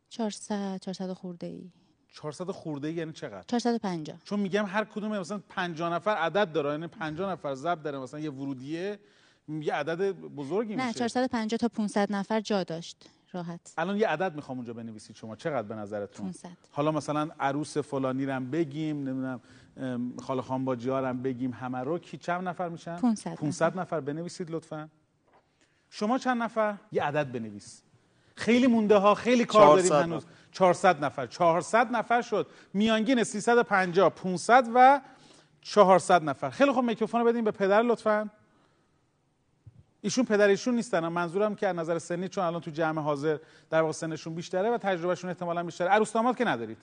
[0.08, 1.70] 400 400 خورده ای
[2.14, 6.86] 400 خورده یعنی چقدر؟ 450 چون میگم هر کدوم مثلا 50 نفر عدد داره یعنی
[6.86, 8.98] 50 نفر ضرب داره مثلا یه ورودیه
[9.48, 10.98] یه عدد بزرگی نه میشه.
[10.98, 13.10] 450 تا 500 نفر جا داشت.
[13.32, 13.74] راحت.
[13.78, 15.36] الان یه عدد می‌خوام اونجا بنویسید شما.
[15.36, 19.40] چقدر به نظرتون؟ 500 حالا مثلا عروس فلانی رو هم بگیم نمی‌دونم
[20.20, 24.00] خاله خان با هم بگیم همه رو کی چند نفر میشن؟ 500 500 نفر.
[24.00, 24.88] بنویسید لطفا.
[25.90, 27.82] شما چند نفر؟ یه عدد بنویس.
[28.36, 30.24] خیلی مونده ها خیلی کار داریم 400 هنوز.
[30.54, 31.26] 400 نفر.
[31.26, 32.46] 400 نفر شد.
[32.72, 35.00] میانگین 350 500 و
[35.60, 36.50] 400 نفر.
[36.50, 38.30] خیلی خوب میکروفون رو بدین به پدر لطفا.
[40.00, 41.08] ایشون پدر ایشون نیستن.
[41.08, 43.38] منظورم که از نظر سنی چون الان تو جمع حاضر
[43.70, 45.88] در واقع سنشون بیشتره و تجربهشون احتمالاً بیشتره.
[45.88, 46.78] عروس داماد که ندارید؟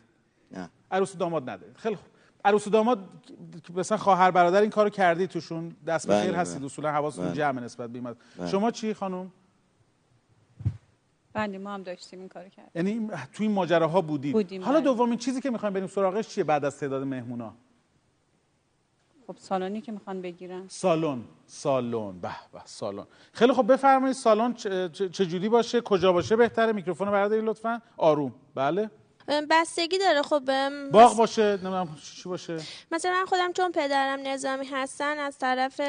[0.51, 0.69] نه.
[0.91, 1.77] عروس داماد ندارید.
[1.77, 2.07] خیلی خوب.
[2.45, 3.09] عروس داماد
[3.75, 5.75] مثلا خواهر برادر این کارو کردی توشون.
[5.87, 6.41] دست به بله، خیر بله.
[6.41, 6.65] هستید.
[6.65, 7.33] اصولا حواستون بله.
[7.35, 8.15] جمع نسبت به.
[8.47, 9.31] شما چی خانم؟
[11.33, 14.85] بله ما هم داشتیم این کارو کرد یعنی تو این ماجراها بودید بودیم، حالا بله.
[14.85, 17.53] دومین چیزی که می‌خوایم بریم سراغش چیه بعد از تعداد مهمونا؟
[19.27, 20.67] خب سالانی که می‌خوان بگیرن.
[20.67, 23.05] سالن سالن به به سالن.
[23.33, 26.71] خیلی خب بفرمایید سالن چه- چجوری باشه؟ کجا باشه؟ بهتره.
[26.71, 27.81] میکروفون رو بردارید لطفا.
[27.97, 28.33] آروم.
[28.55, 28.89] بله.
[29.49, 30.21] بستگی داره.
[30.21, 30.41] خب
[30.91, 32.57] باغ باشه نمی‌دونم چی باشه؟
[32.91, 35.81] مثلا من خودم چون پدرم نظامی هستن از طرف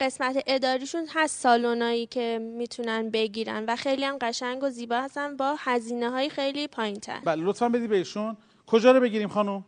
[0.00, 5.56] قسمت اداریشون هست سالونایی که می‌تونن بگیرن و خیلی هم قشنگ و زیبا هستن با
[5.58, 8.36] هزینه های خیلی پایین تر بله لطفا بدید به ایشون.
[8.66, 9.64] کجا رو بگیریم خانم؟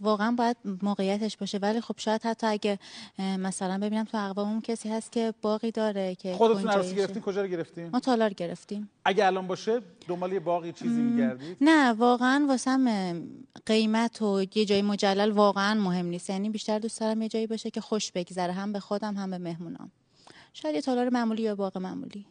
[0.00, 1.58] واقعا باید موقعیتش باشه.
[1.58, 2.78] ولی خب شاید حتی اگه
[3.18, 6.94] مثلا ببینم تو اقواممون کسی هست که باقی داره که خودتون عروسی.
[6.94, 8.90] گرفتین کجا رو گرفتین؟ ما تالار گرفتیم.
[9.04, 13.14] اگه الان باشه دنبال یه باقی چیزی میگردید؟ نه واقعا واسم
[13.66, 16.30] قیمت و یه جای مجلل واقعا مهم نیست.
[16.30, 18.52] یعنی بیشتر دوست دارم یه جایی باشه که خوش بگذره.
[18.52, 19.90] هم به خودم هم به مهمونام.
[20.52, 22.26] شاید یه تالار معمولی یا باغ معمولی.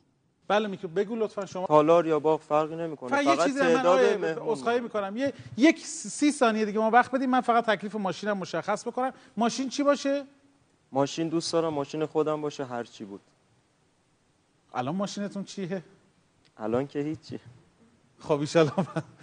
[0.47, 1.65] بله میگه بگو لطفا شما.
[1.65, 3.09] تالار یا باغ فرقی نمی‌کنه.
[3.09, 3.99] فقط فقط, تعداد
[4.39, 5.17] عذرخواهی می‌کنم.
[5.17, 6.79] یه یک سی ثانیه دیگه.
[6.79, 7.29] ما وقت بدیم.
[7.29, 9.13] من فقط تکلیف ماشینم مشخص بکنم.
[9.37, 10.23] ماشین چی باشه؟
[10.91, 11.73] ماشین دوست دارم.
[11.73, 12.65] ماشین خودم باشه.
[12.65, 13.21] هر چی بود.
[14.73, 15.83] الان ماشینتون چیه؟
[16.57, 17.39] الان که هیچی.
[18.19, 18.73] خب ایشالله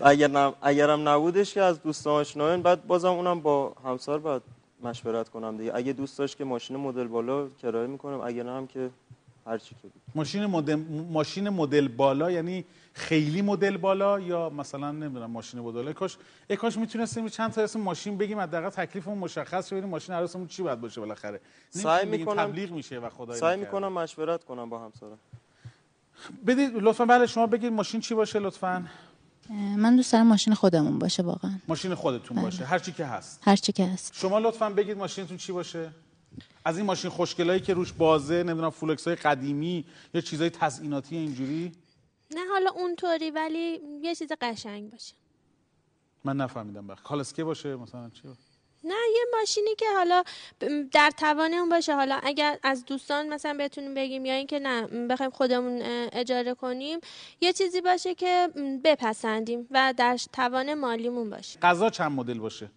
[0.01, 0.55] اگر نم...
[0.63, 4.43] اگرم نبودش که از دوستان آشنایان بعد بازم اونم با همسر باید
[4.83, 5.73] مشورت کنم دیگه.
[5.75, 8.21] اگه دوست داشت که ماشین مدل بالا کرایه می‌کنم.
[8.21, 8.91] اگه نه هم که
[9.46, 10.02] هر چی که بود.
[10.14, 10.74] ماشین مدل
[11.12, 16.16] ماشین مدل بالا یعنی خیلی مدل بالا یا مثلا نمی‌دونم ماشین مدل کاش
[16.50, 20.46] ای کاش می‌تونستیم چند تا اسم ماشین بگیم حداقل تکلیفمون مشخص شه ببینیم ماشین عروسمون
[20.46, 21.40] چی باید باشه بالاخره.
[21.70, 23.61] سعی می‌کنم تبلیغ میشه و خدای سعی.
[23.61, 25.18] می‌کنم مشورت کنم با همسرم.
[26.46, 28.85] بدید لطفا بله شما بگید ماشین چی باشه لطفا.
[29.76, 31.50] من دوست دارم ماشین خودمون باشه واقعا.
[31.68, 32.44] ماشین خودتون بله.
[32.44, 33.40] باشه هر چی که هست.
[33.42, 34.12] هر چی که هست.
[34.14, 35.90] شما لطفا بگید ماشینتون چی باشه؟
[36.64, 41.72] از این ماشین خوشگلایی که روش بازه نمی‌دونم فولکس های قدیمی یا چیزای تزئیناتی اینجوری؟
[42.35, 45.14] نه حالا اونطوری ولی یه چیز قشنگ باشه.
[46.24, 47.03] من نفهمیدم بخ.
[47.03, 48.40] کالسکه باشه مثلا چی؟ باشه؟
[48.85, 50.22] نه یه ماشینی که حالا
[50.92, 51.94] در توان اون باشه.
[51.94, 57.00] حالا اگر از دوستان مثلا بتونیم بگیم یا اینکه نه بخوایم خودمون اجاره کنیم
[57.40, 58.48] یه چیزی باشه که
[58.85, 61.61] بپسندیم و در توان مالیمون باشه.
[61.61, 62.70] غذا چند مدل باشه؟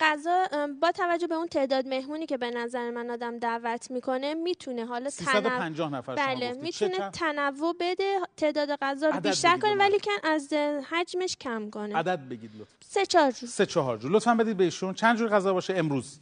[0.00, 0.46] غذا
[0.80, 5.10] با توجه به اون تعداد مهمونی که به نظر من آدم دعوت می‌کنه می‌تونه حالا
[5.10, 10.52] 350 نفر بله می‌تونه تنوع بده تعداد غذا رو بیشتر کنه ولی کن از
[10.90, 11.96] حجمش کم کنه.
[11.96, 12.76] عدد بگید لطفا.
[12.80, 13.48] سه چهار جور.
[13.48, 14.10] سه چهار جور.
[14.10, 16.18] لطفا بدید بهشون چند جور غذا باشه امروز؟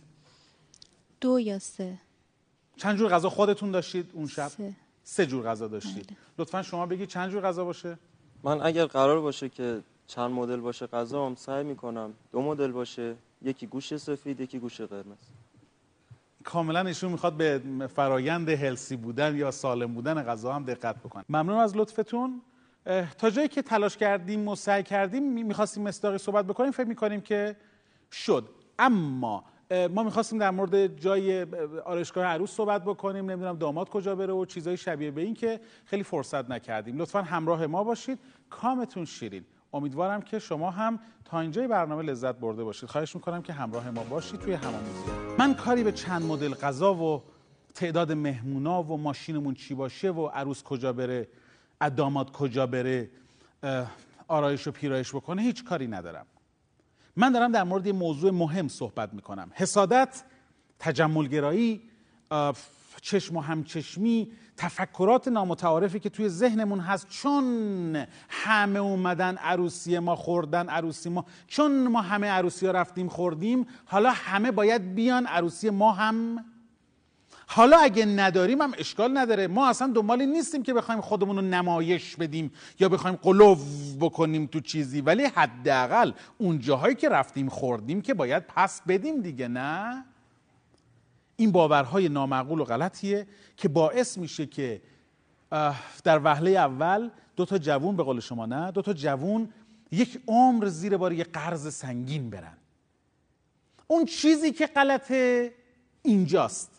[1.21, 1.99] دو یا سه.
[2.77, 4.73] چند جور غذا خودتون داشتید اون شب؟ سه,
[5.05, 6.07] سه جور غذا داشتید.
[6.07, 6.17] بله.
[6.39, 7.99] لطفا شما بگید چند جور غذا باشه؟
[8.43, 13.17] من اگر قرار باشه که چند مدل باشه غذا هم سعی می‌کنم دو مدل باشه.
[13.43, 15.19] یکی گوشت سفید یکی گوشت قرمز.
[16.45, 17.63] کاملا ایشون می‌خواد به
[17.95, 21.25] فرایند هلسی بودن یا سالم بودن غذا هم دقت بکنه.
[21.29, 22.43] ممنون از لطفتون.
[23.19, 26.71] تا جایی که تلاش کردیم و سعی کردیم می‌خواستیم مصداقی صحبت بکنیم.
[26.71, 27.57] فکر می‌کنیم که
[28.13, 28.49] شد.
[28.79, 29.45] اما
[29.91, 31.47] ما می‌خواستیم در مورد جای
[31.85, 33.31] آرایشگاه عروس صحبت بکنیم.
[33.31, 36.99] نمی‌دونم داماد کجا بره و چیزای شبیه به این که خیلی فرصت نکردیم.
[36.99, 38.19] لطفا همراه ما باشید.
[38.51, 39.45] کامتون شیرین.
[39.77, 42.89] امیدوارم که شما هم تا اینجای برنامه لذت برده باشید.
[42.89, 47.23] خواهش می‌کنم که همراه ما باشید توی همامیزی من کاری به چند مدل غذا و
[47.75, 51.29] تعداد مهمونا و ماشینمون چی باشه و عروس کجا بره
[51.97, 53.11] داماد کجا بره
[54.29, 56.27] آرایش و پیرایش بکنه هیچ کاری ندارم.
[57.17, 59.51] من دارم در مورد یه موضوع مهم صحبت می‌کنم.
[59.55, 60.25] حسادت
[60.79, 61.83] تجملگرایی
[63.03, 67.09] چشم و همچشمی تفکرات نامتعارفی که توی ذهنمون هست.
[67.09, 73.67] چون همه اومدن عروسی ما خوردن عروسی ما چون ما همه عروسی ها رفتیم خوردیم
[73.85, 76.45] حالا همه باید بیان عروسی ما هم.
[77.49, 79.47] حالا اگه نداریم هم اشکال نداره.
[79.47, 83.59] ما اصلا دنبالی نیستیم که بخوایم خودمون رو نمایش بدیم یا بخوایم قلوب
[84.01, 85.01] بکنیم تو چیزی.
[85.01, 90.05] ولی حداقل اون جاهایی که رفتیم خوردیم که باید پس بدیم دیگه نه؟
[91.37, 94.83] این باورهای نامعقول و غلطیه که باعث میشه که
[96.05, 99.49] در وهله اول دو تا جوون به قول شما نه دو تا جوون
[99.91, 102.57] یک عمر زیر بار یک قرض سنگین برن.
[103.87, 105.55] اون چیزی که غلطه
[106.03, 106.71] اینجاست.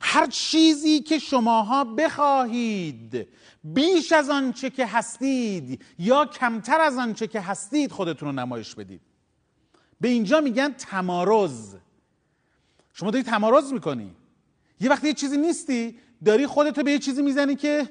[0.00, 3.28] هر چیزی که شماها بخواهید
[3.64, 9.00] بیش از آنچه که هستید یا کمتر از آنچه که هستید خودتون رو نمایش بدید.
[10.00, 11.76] به اینجا میگن تمارز.
[13.00, 14.14] شما داری تمارز می‌کنی.
[14.80, 17.90] یه وقتی یه چیزی نیستی داری خودتو به یه چیزی می‌زنی که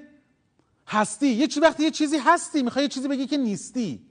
[0.88, 1.28] هستی.
[1.28, 4.02] یه چی وقتی یه چیزی هستی می‌خوای یه چیزی بگی که نیستی.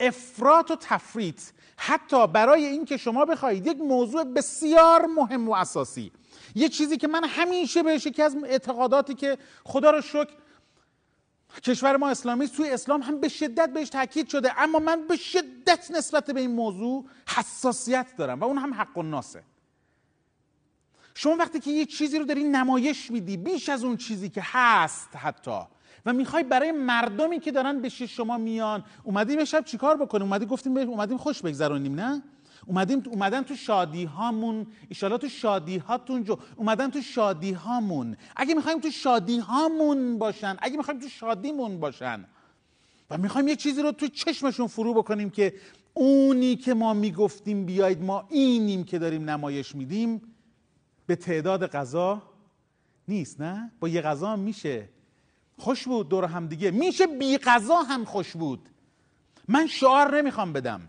[0.00, 1.40] افراط و تفریط.
[1.76, 6.12] حتی برای اینکه شما بخواهید یک موضوع بسیار مهم و اساسی
[6.54, 10.30] یه چیزی که من همیشه بهش یکی از اعتقاداتی که خدا رو شکر
[11.62, 14.62] کشور ما اسلامی توی اسلام هم به شدت بهش تاکید شده.
[14.62, 19.02] اما من به شدت نسبت به این موضوع حساسیت دارم و اون هم حق و
[19.02, 19.42] ناسه
[21.18, 25.16] شما وقتی که یه چیزی رو داری نمایش میدی بیش از اون چیزی که هست
[25.16, 25.60] حتی
[26.06, 30.76] و می‌خوای برای مردمی که دارن به شما میان اومدیم شب چیکار بکنیم اومدیم گفتیم
[30.76, 32.22] اومدیم خوش بگذرونیم نه؟
[32.66, 38.54] اومدیم اومدن تو شادی هامون ایشالا تو شادی هاتون جو اومدن تو شادی هامون اگه
[38.54, 42.24] می‌خوایم تو شادی هامون باشن اگه می‌خوایم تو شادیمون باشن
[43.10, 45.54] و می‌خوایم یه چیزی رو تو چشمشون فرو بکنیم که
[45.94, 50.35] اونی که ما می‌گفتیم بیاید ما اینیم که داریم نمایش میدیم
[51.06, 52.22] به تعداد غذا
[53.08, 54.88] نیست نه؟ با یه غذا هم میشه
[55.58, 56.70] خوش بود دور هم دیگه.
[56.70, 58.68] میشه بی غذا هم خوش بود.
[59.48, 60.80] من شعار نمی‌خوام بدم.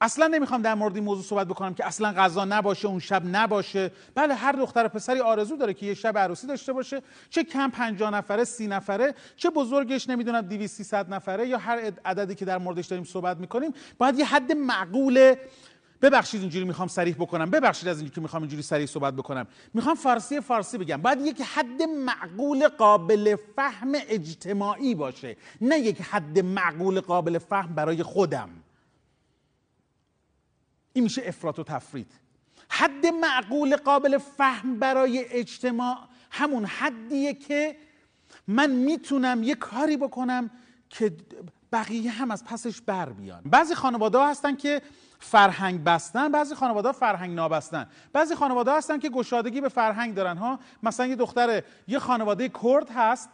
[0.00, 3.92] اصلا نمی‌خوام در مورد این موضوع صحبت بکنم که اصلا غذا نباشه اون شب نباشه.
[4.14, 7.02] بله هر دختر و پسری آرزو داره که یه شب عروسی داشته باشه.
[7.30, 12.34] چه کم 50 نفره سی نفره چه بزرگش نمی‌دونم 200 300 نفره یا هر عددی
[12.34, 15.34] که در موردش داریم صحبت می‌کنیم باید یه حد معقول
[16.02, 17.50] ببخشید اینجوری می‌خوام سریح بکنم.
[17.50, 19.46] ببخشید از اینجوری که می‌خوام اینجوری سریح صحبت بکنم.
[19.74, 21.02] می‌خوام فارسی فارسی بگم.
[21.02, 25.36] باید یک حد معقول قابل فهم اجتماعی باشه.
[25.60, 28.50] نه یک حد معقول قابل فهم برای خودم.
[30.92, 32.12] این میشه افراط و تفرید.
[32.68, 35.98] حد معقول قابل فهم برای اجتماع
[36.30, 37.76] همون حدیه که
[38.46, 40.50] من می‌تونم یه کاری بکنم
[40.90, 41.16] که
[41.72, 43.42] بقیه هم از پسش بر بیان.
[43.42, 44.82] بعضی خانواده ها هستن که
[45.18, 47.86] فرهنگ بستن بعضی خانواده فرهنگ نابستن.
[48.12, 52.90] بعضی خانواده هستن که گشادگی به فرهنگ دارن ها؟ مثلا یه دختر یه خانواده کرد
[52.90, 53.30] هست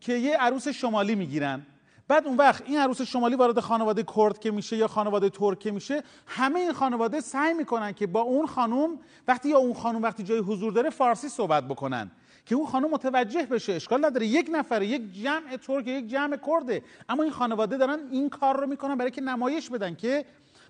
[0.00, 1.66] که یه عروس شمالی می‌گیرن.
[2.08, 6.02] بعد اون وقت این عروس شمالی وارد خانواده کرد که میشه یا خانواده ترک میشه
[6.26, 10.38] همه این خانواده سعی می‌کنن که با اون خانم وقتی یا اون خانم وقتی جای
[10.38, 12.10] حضور داره فارسی صحبت بکنن.
[12.46, 14.26] که اون خانم متوجه بشه اشکال نداره.
[14.26, 16.82] یک نفره یک جمع ترک یک جمع کرده.
[17.08, 20.24] اما این خانواده دارن این کار رو می‌کنن برای که نمایش بدن که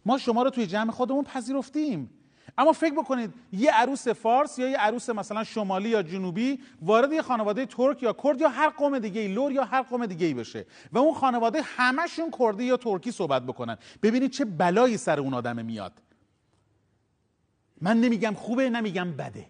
[0.07, 2.11] ما شما رو توی جمع خودمون پذیرفتیم.
[2.59, 7.22] اما فکر بکنید یه عروس فارس یا یه عروس مثلا شمالی یا جنوبی وارد یه
[7.22, 10.66] خانواده ترک یا کرد یا هر قوم دیگه لور یا هر قوم دیگه ای بشه
[10.92, 13.78] و اون خانواده همشون کردی یا ترکی صحبت بکنن.
[14.03, 16.03] ببینید چه بلایی سر اون آدم میاد.
[17.80, 19.46] من نمیگم خوبه نمیگم بده.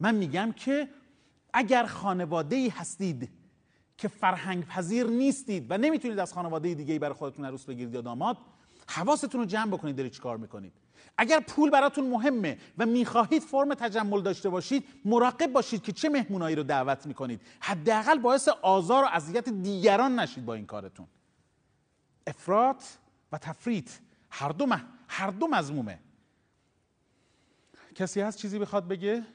[0.00, 0.88] من میگم که
[1.52, 3.28] اگر خانواده ای هستید
[3.98, 8.00] که فرهنگ پذیر نیستید و نمی‌تونید از خانواده دیگه ای برای خودتون عروس بگیرید یا
[8.00, 8.36] داماد
[8.88, 10.72] حواستون رو جمع بکنید دارید چیکار می‌کنید.
[11.18, 16.56] اگر پول براتون مهمه و می‌خواهید فرم تجمل داشته باشید مراقب باشید که چه مهمونایی
[16.56, 17.40] رو دعوت می‌کنید.
[17.60, 21.06] حداقل باعث آزار و اذیت دیگران نشید با این کارتون.
[22.26, 22.84] افراط
[23.32, 23.90] و تفریط
[24.30, 24.66] هر دو.
[25.08, 25.98] هر دو مضمومه.
[27.94, 29.26] کسی هست چیزی بخواد بگه؟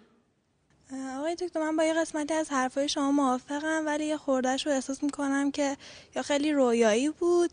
[1.17, 5.03] آقای دکتر من با یه قسمتی از حرفای شما موافقم ولی یه خوردهش رو احساس
[5.03, 5.77] می‌کنم که
[6.15, 7.49] یا خیلی رویایی بود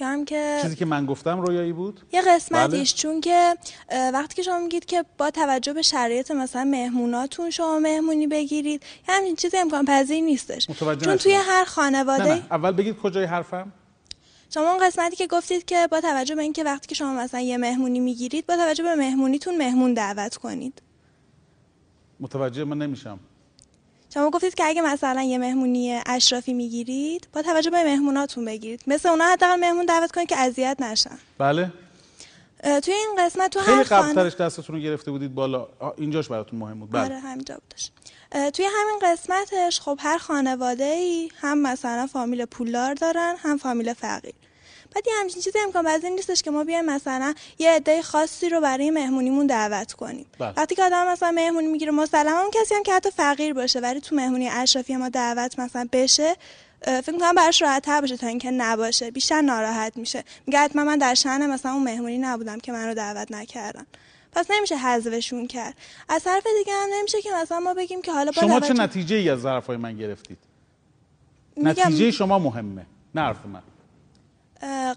[0.00, 3.56] یا هم که چیزی که من گفتم رویایی بود؟ یه قسمتیش بله؟ چون که
[3.90, 9.14] وقتی که شما میگید که با توجه به شرایط مثلا مهموناتون شما مهمونی بگیرید یه
[9.14, 10.66] همچین چیزی امکان پذیر نیستش.
[11.04, 12.46] چون توی هر خانواده نه نه.
[12.50, 13.72] اول بگید کجای حرفم.
[14.54, 17.56] شما اون قسمتی که گفتید که با توجه به اینکه وقتی که شما مثلا یه
[17.56, 20.82] مهمونی می‌گیرید با توجه به مهمونیتون مهمون دعوت کنید.
[22.20, 23.18] متوجه من نمیشم.
[24.14, 28.82] شما گفتید که اگه مثلا یه مهمونی اشرافی می‌گیرید با توجه به مهموناتون بگیرید.
[28.86, 31.18] مثل اونا حداقل مهمون دعوت کنید که اذیت نشن.
[31.38, 31.72] بله.
[32.82, 36.90] توی این قسمت تو خیلی قبلترش دستتون رو گرفته بودید بالا اینجاش براتون مهم بود.
[36.90, 37.04] بله.
[37.04, 37.90] آره همینجا بودش
[38.50, 44.34] توی همین قسمتش خب هر خانواده ای هم مثلا فامیل پولدار دارن هم فامیل فقیر.
[44.94, 48.60] بعد یه همچین چیزی امکان پذیر نیستش که ما بیایم مثلا یه عده خاصی رو
[48.60, 50.26] برای مهمونیمون دعوت کنیم.
[50.38, 50.52] بله.
[50.56, 54.00] وقتی که آدم مثلا مهمونی می‌گیره مسلما اون کسی هم که حتی فقیر باشه ولی
[54.00, 56.36] تو مهمونی اشرافی ما دعوت مثلا بشه
[56.84, 59.10] فکر می‌کنم براش راحت تر باشه تا اینکه نباشه.
[59.10, 60.24] بیشتر ناراحت میشه.
[60.46, 63.86] میگه حتما من در شأن مثلا اون مهمونی نبودم که من رو دعوت نکردن.
[64.32, 65.74] پس نمیشه حذفشون کرد.
[66.08, 69.16] از طرف دیگه هم نمیشه که مثلا ما بگیم که حالا با شما چه نتیجه
[69.16, 70.38] ای از ظرفای من گرفتید؟
[71.56, 72.86] نتیجه شما مهمه.
[73.14, 73.62] نه حرف من.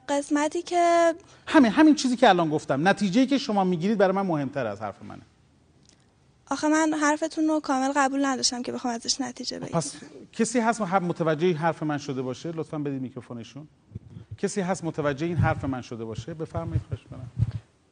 [0.10, 1.14] قسمتی که
[1.48, 2.88] همین همین چیزی که الان گفتم.
[2.88, 5.22] نتیجه که شما می‌گیرید برای من مهمتر از حرف منه.
[6.52, 9.80] آخه من حرفتون رو کامل قبول نداشتم که بخوام ازش نتیجه بگیرم.
[9.80, 9.96] پس
[10.34, 13.68] کسی هست متوجه این حرف من شده باشه؟ لطفا بدید میکروفونشون.
[14.38, 17.30] کسی هست متوجه این حرف من شده باشه؟ بفرمایید خواهش کنم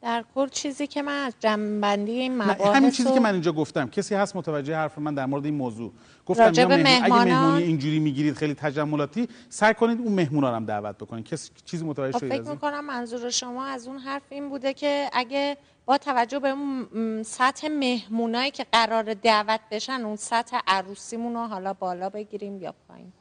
[0.01, 3.89] در کل چیزی که من از جنبندی این مباحث همین چیزی که من اینجا گفتم.
[3.89, 5.93] کسی هست متوجه حرف من در مورد این موضوع؟
[6.25, 6.85] گفتم مهمون...
[7.03, 11.25] اگه مهمونی اینجوری می‌گیرید خیلی تجملاتی سعی کنید اون مهمونا رو هم دعوت بکنید.
[11.25, 15.57] کسی چیزی متوجه شده فکر می‌کنم منظور شما از اون حرف این بوده که اگه
[15.85, 21.73] با توجه به اون سطح مهمونایی که قرار دعوت بشن اون سطح عروسیمون رو حالا
[21.73, 23.11] بالا بگیریم یا پایین.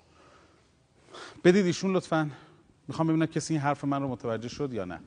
[1.44, 2.30] بدید ایشون لطفا.
[2.88, 5.00] می‌خوام ببینم کسی این حرف من رو متوجه شد یا نه.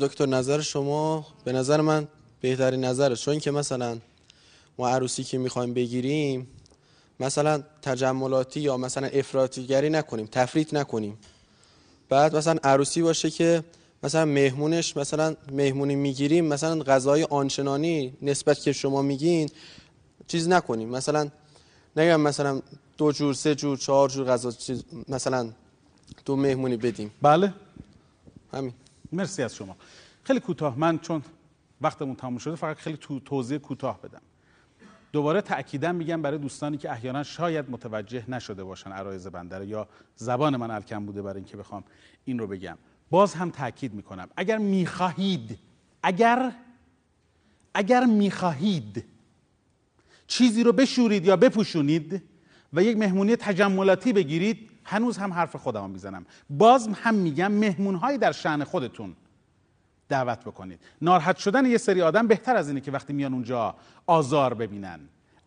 [0.00, 2.08] دکتر نظر شما به نظر من
[2.40, 3.98] بهترین نظره چون که مثلا
[4.78, 6.48] ما عروسی که می‌خوایم بگیریم
[7.20, 11.18] مثلا تجملاتی یا مثلا افراطیگری نکنیم تفریط نکنیم.
[12.08, 13.64] بعد مثلا عروسی باشه که
[14.02, 19.48] مثلا مهمونش مثلا مهمونی می‌گیریم مثلا غذای آنچنانی نسبت که شما میگین
[20.26, 20.88] چیز نکنیم.
[20.88, 21.28] مثلا
[21.96, 22.62] نگم مثلا
[22.98, 25.50] دو جور سه جور چهار جور غذا چیز مثلا
[26.24, 27.10] دو مهمونی بدیم.
[27.22, 27.54] بله.
[28.52, 28.72] همین.
[29.12, 29.76] مرسی از شما.
[30.24, 31.22] خیلی کوتاه من چون
[31.80, 34.20] وقتمون تموم شده فقط خیلی تو توضیح کوتاه بدم.
[35.12, 40.56] دوباره تاکیدا میگم برای دوستانی که احیانا شاید متوجه نشده باشن عرایز بنده یا زبان
[40.56, 41.84] من الکم بوده برای اینکه بخوام
[42.24, 42.78] این رو بگم.
[43.10, 44.28] باز هم تاکید می‌کنم.
[44.36, 45.58] اگر می‌خواهید
[46.02, 46.52] اگر
[47.74, 49.04] اگر می‌خواهید
[50.26, 52.22] چیزی رو بشورید یا بپوشونید
[52.72, 56.26] و یک مهمونی تجملاتی بگیرید هنوز هم حرف خودم می‌زنم.
[56.50, 59.16] باز هم میگم مهمونهایی در شعن خودتون
[60.08, 60.80] دعوت بکنید.
[61.02, 63.74] ناراحت شدن یه سری آدم بهتر از اینه که وقتی میان اونجا
[64.06, 65.00] آزار ببینن.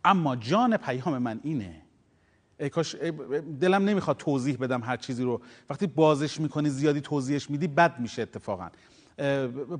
[0.04, 1.82] اما جان پیام من اینه.
[2.60, 2.94] ای کاش
[3.60, 5.40] دلم نمی‌خواد توضیح بدم هر چیزی رو.
[5.70, 8.68] وقتی بازش می‌کنی زیادی توضیحش میدی بد میشه اتفاقا.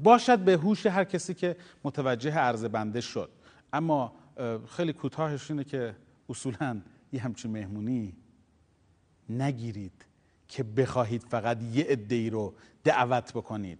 [0.03, 3.31] باشد به هوش هر کسی که متوجه عرض بنده شد.
[3.73, 4.13] اما
[4.69, 5.97] خیلی کوتاهش اینه که
[6.29, 6.81] اصولا
[7.13, 8.17] یه همچین مهمونی
[9.31, 10.05] نگیرید
[10.49, 12.55] که بخواهید فقط یه عده رو
[12.85, 13.79] دعوت بکنید.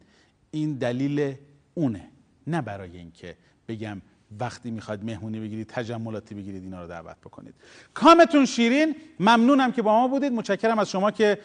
[0.51, 1.35] این دلیل
[1.75, 2.09] اونه
[2.47, 3.37] نه برای اینکه
[3.69, 4.03] بگم
[4.41, 7.55] وقتی می‌خواید مهمونی بگیرید تجملاتی بگیرید اینا رو دعوت بکنید.
[7.95, 10.33] کامتون شیرین ممنونم که با ما بودید.
[10.33, 11.39] متشکرم از شما که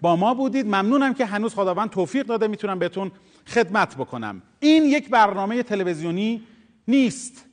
[0.00, 0.66] با ما بودید.
[0.66, 2.46] ممنونم که هنوز خداوند توفیق داده.
[2.46, 3.12] می‌تونم بهتون
[3.46, 4.42] خدمت بکنم.
[4.60, 6.42] این یک برنامه تلویزیونی
[6.88, 7.44] نیست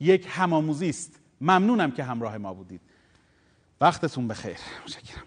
[0.00, 1.20] یک همآموزی است.
[1.40, 2.80] ممنونم که همراه ما بودید.
[3.80, 4.56] وقتتون بخیر.
[4.84, 5.22] متشکرم.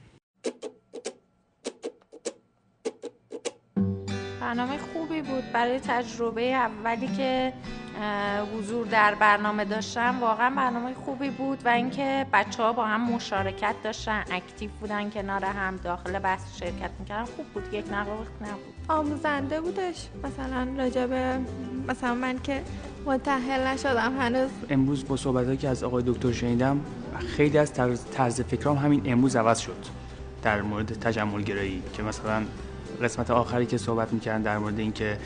[4.52, 5.52] برنامه خوبی بود.
[5.54, 7.54] برای تجربه اولی که
[8.58, 13.76] حضور در برنامه داشتم واقعا برنامه خوبی بود و اینکه بچه ها با هم مشارکت
[13.84, 17.26] داشتن اکتیو بودن کنار هم داخل بحث شرکت می‌کردن.
[17.26, 18.74] خوب بود یک نقل نبود.
[18.88, 20.08] آموزنده بودش.
[20.24, 21.40] مثلا راجبه
[21.88, 22.62] مثلا من که
[23.06, 24.50] متحل نشدم هنوز.
[24.70, 26.80] امروز با صحبت که از آقای دکتر شنیدم
[27.38, 27.74] خیلی از
[28.14, 29.86] طرز فکرام همین امروز عوض شد
[30.44, 32.44] در مورد تجمل گرایی که مثلا
[33.02, 35.18] قسمت آخری که صحبت می‌کردن در مورد اینکه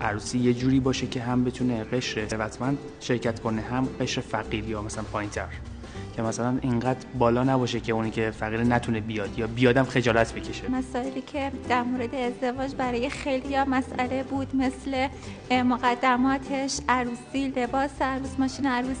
[0.00, 4.82] عروسی یه جوری باشه که هم بتونه قشر ثروتمند شرکت کنه هم قشر فقیر یا
[4.82, 5.48] مثلا پایینتر.
[6.16, 10.70] که مثلا اینقدر بالا نباشه که اونی که فقیر نتونه بیاد یا بیادم خجالت بکشه.
[10.70, 15.08] مسائلی که در مورد ازدواج برای خیلی یا مسئله بود مثل
[15.50, 18.96] مقدماتش عروسی لباس عروس ماشین عروس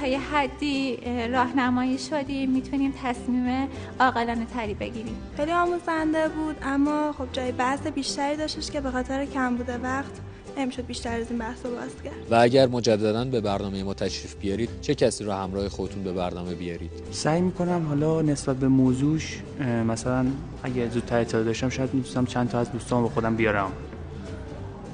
[0.00, 0.96] تا یه حدی
[1.32, 3.68] راهنمایی شدیم می‌تونیم تصمیم
[4.00, 5.16] عاقلانه تری بگیریم.
[5.36, 10.12] خیلی آموزنده بود اما خب جای بحث بیشتری داشتش که به خاطر کم بوده وقت
[10.58, 12.12] نمی‌شد بیشتر از این بحث رو باز کرد.
[12.30, 16.54] و اگر مجددا به برنامه ما تشریف بیارید چه کسی رو همراه خودتون به برنامه
[16.54, 19.42] بیارید؟ سعی می‌کنم حالا نسبت به موضوعش
[19.88, 20.26] مثلا
[20.62, 23.72] اگه زودتر اطلاع داشتم شاید می‌تونم چند تا از دوستان با خودم بیارم.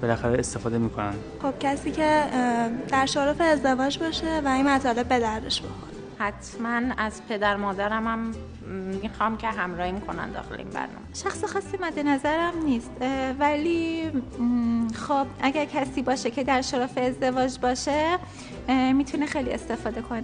[0.02, 1.14] بالاخره استفاده می‌کنن.
[1.42, 2.24] خب کسی که
[2.88, 5.99] در شرف ازدواج باشه و این مطالب به دردش بخوره.
[6.20, 8.32] حتما از پدر مادرم هم
[9.02, 11.06] می‌خوام که همراهیم کنن داخل این برنامه.
[11.14, 12.90] شخص خاصی مد نظرم نیست
[13.38, 14.10] ولی
[14.94, 18.18] خب اگر کسی باشه که در شرف ازدواج باشه
[18.92, 20.22] می‌تونه خیلی استفاده کنه.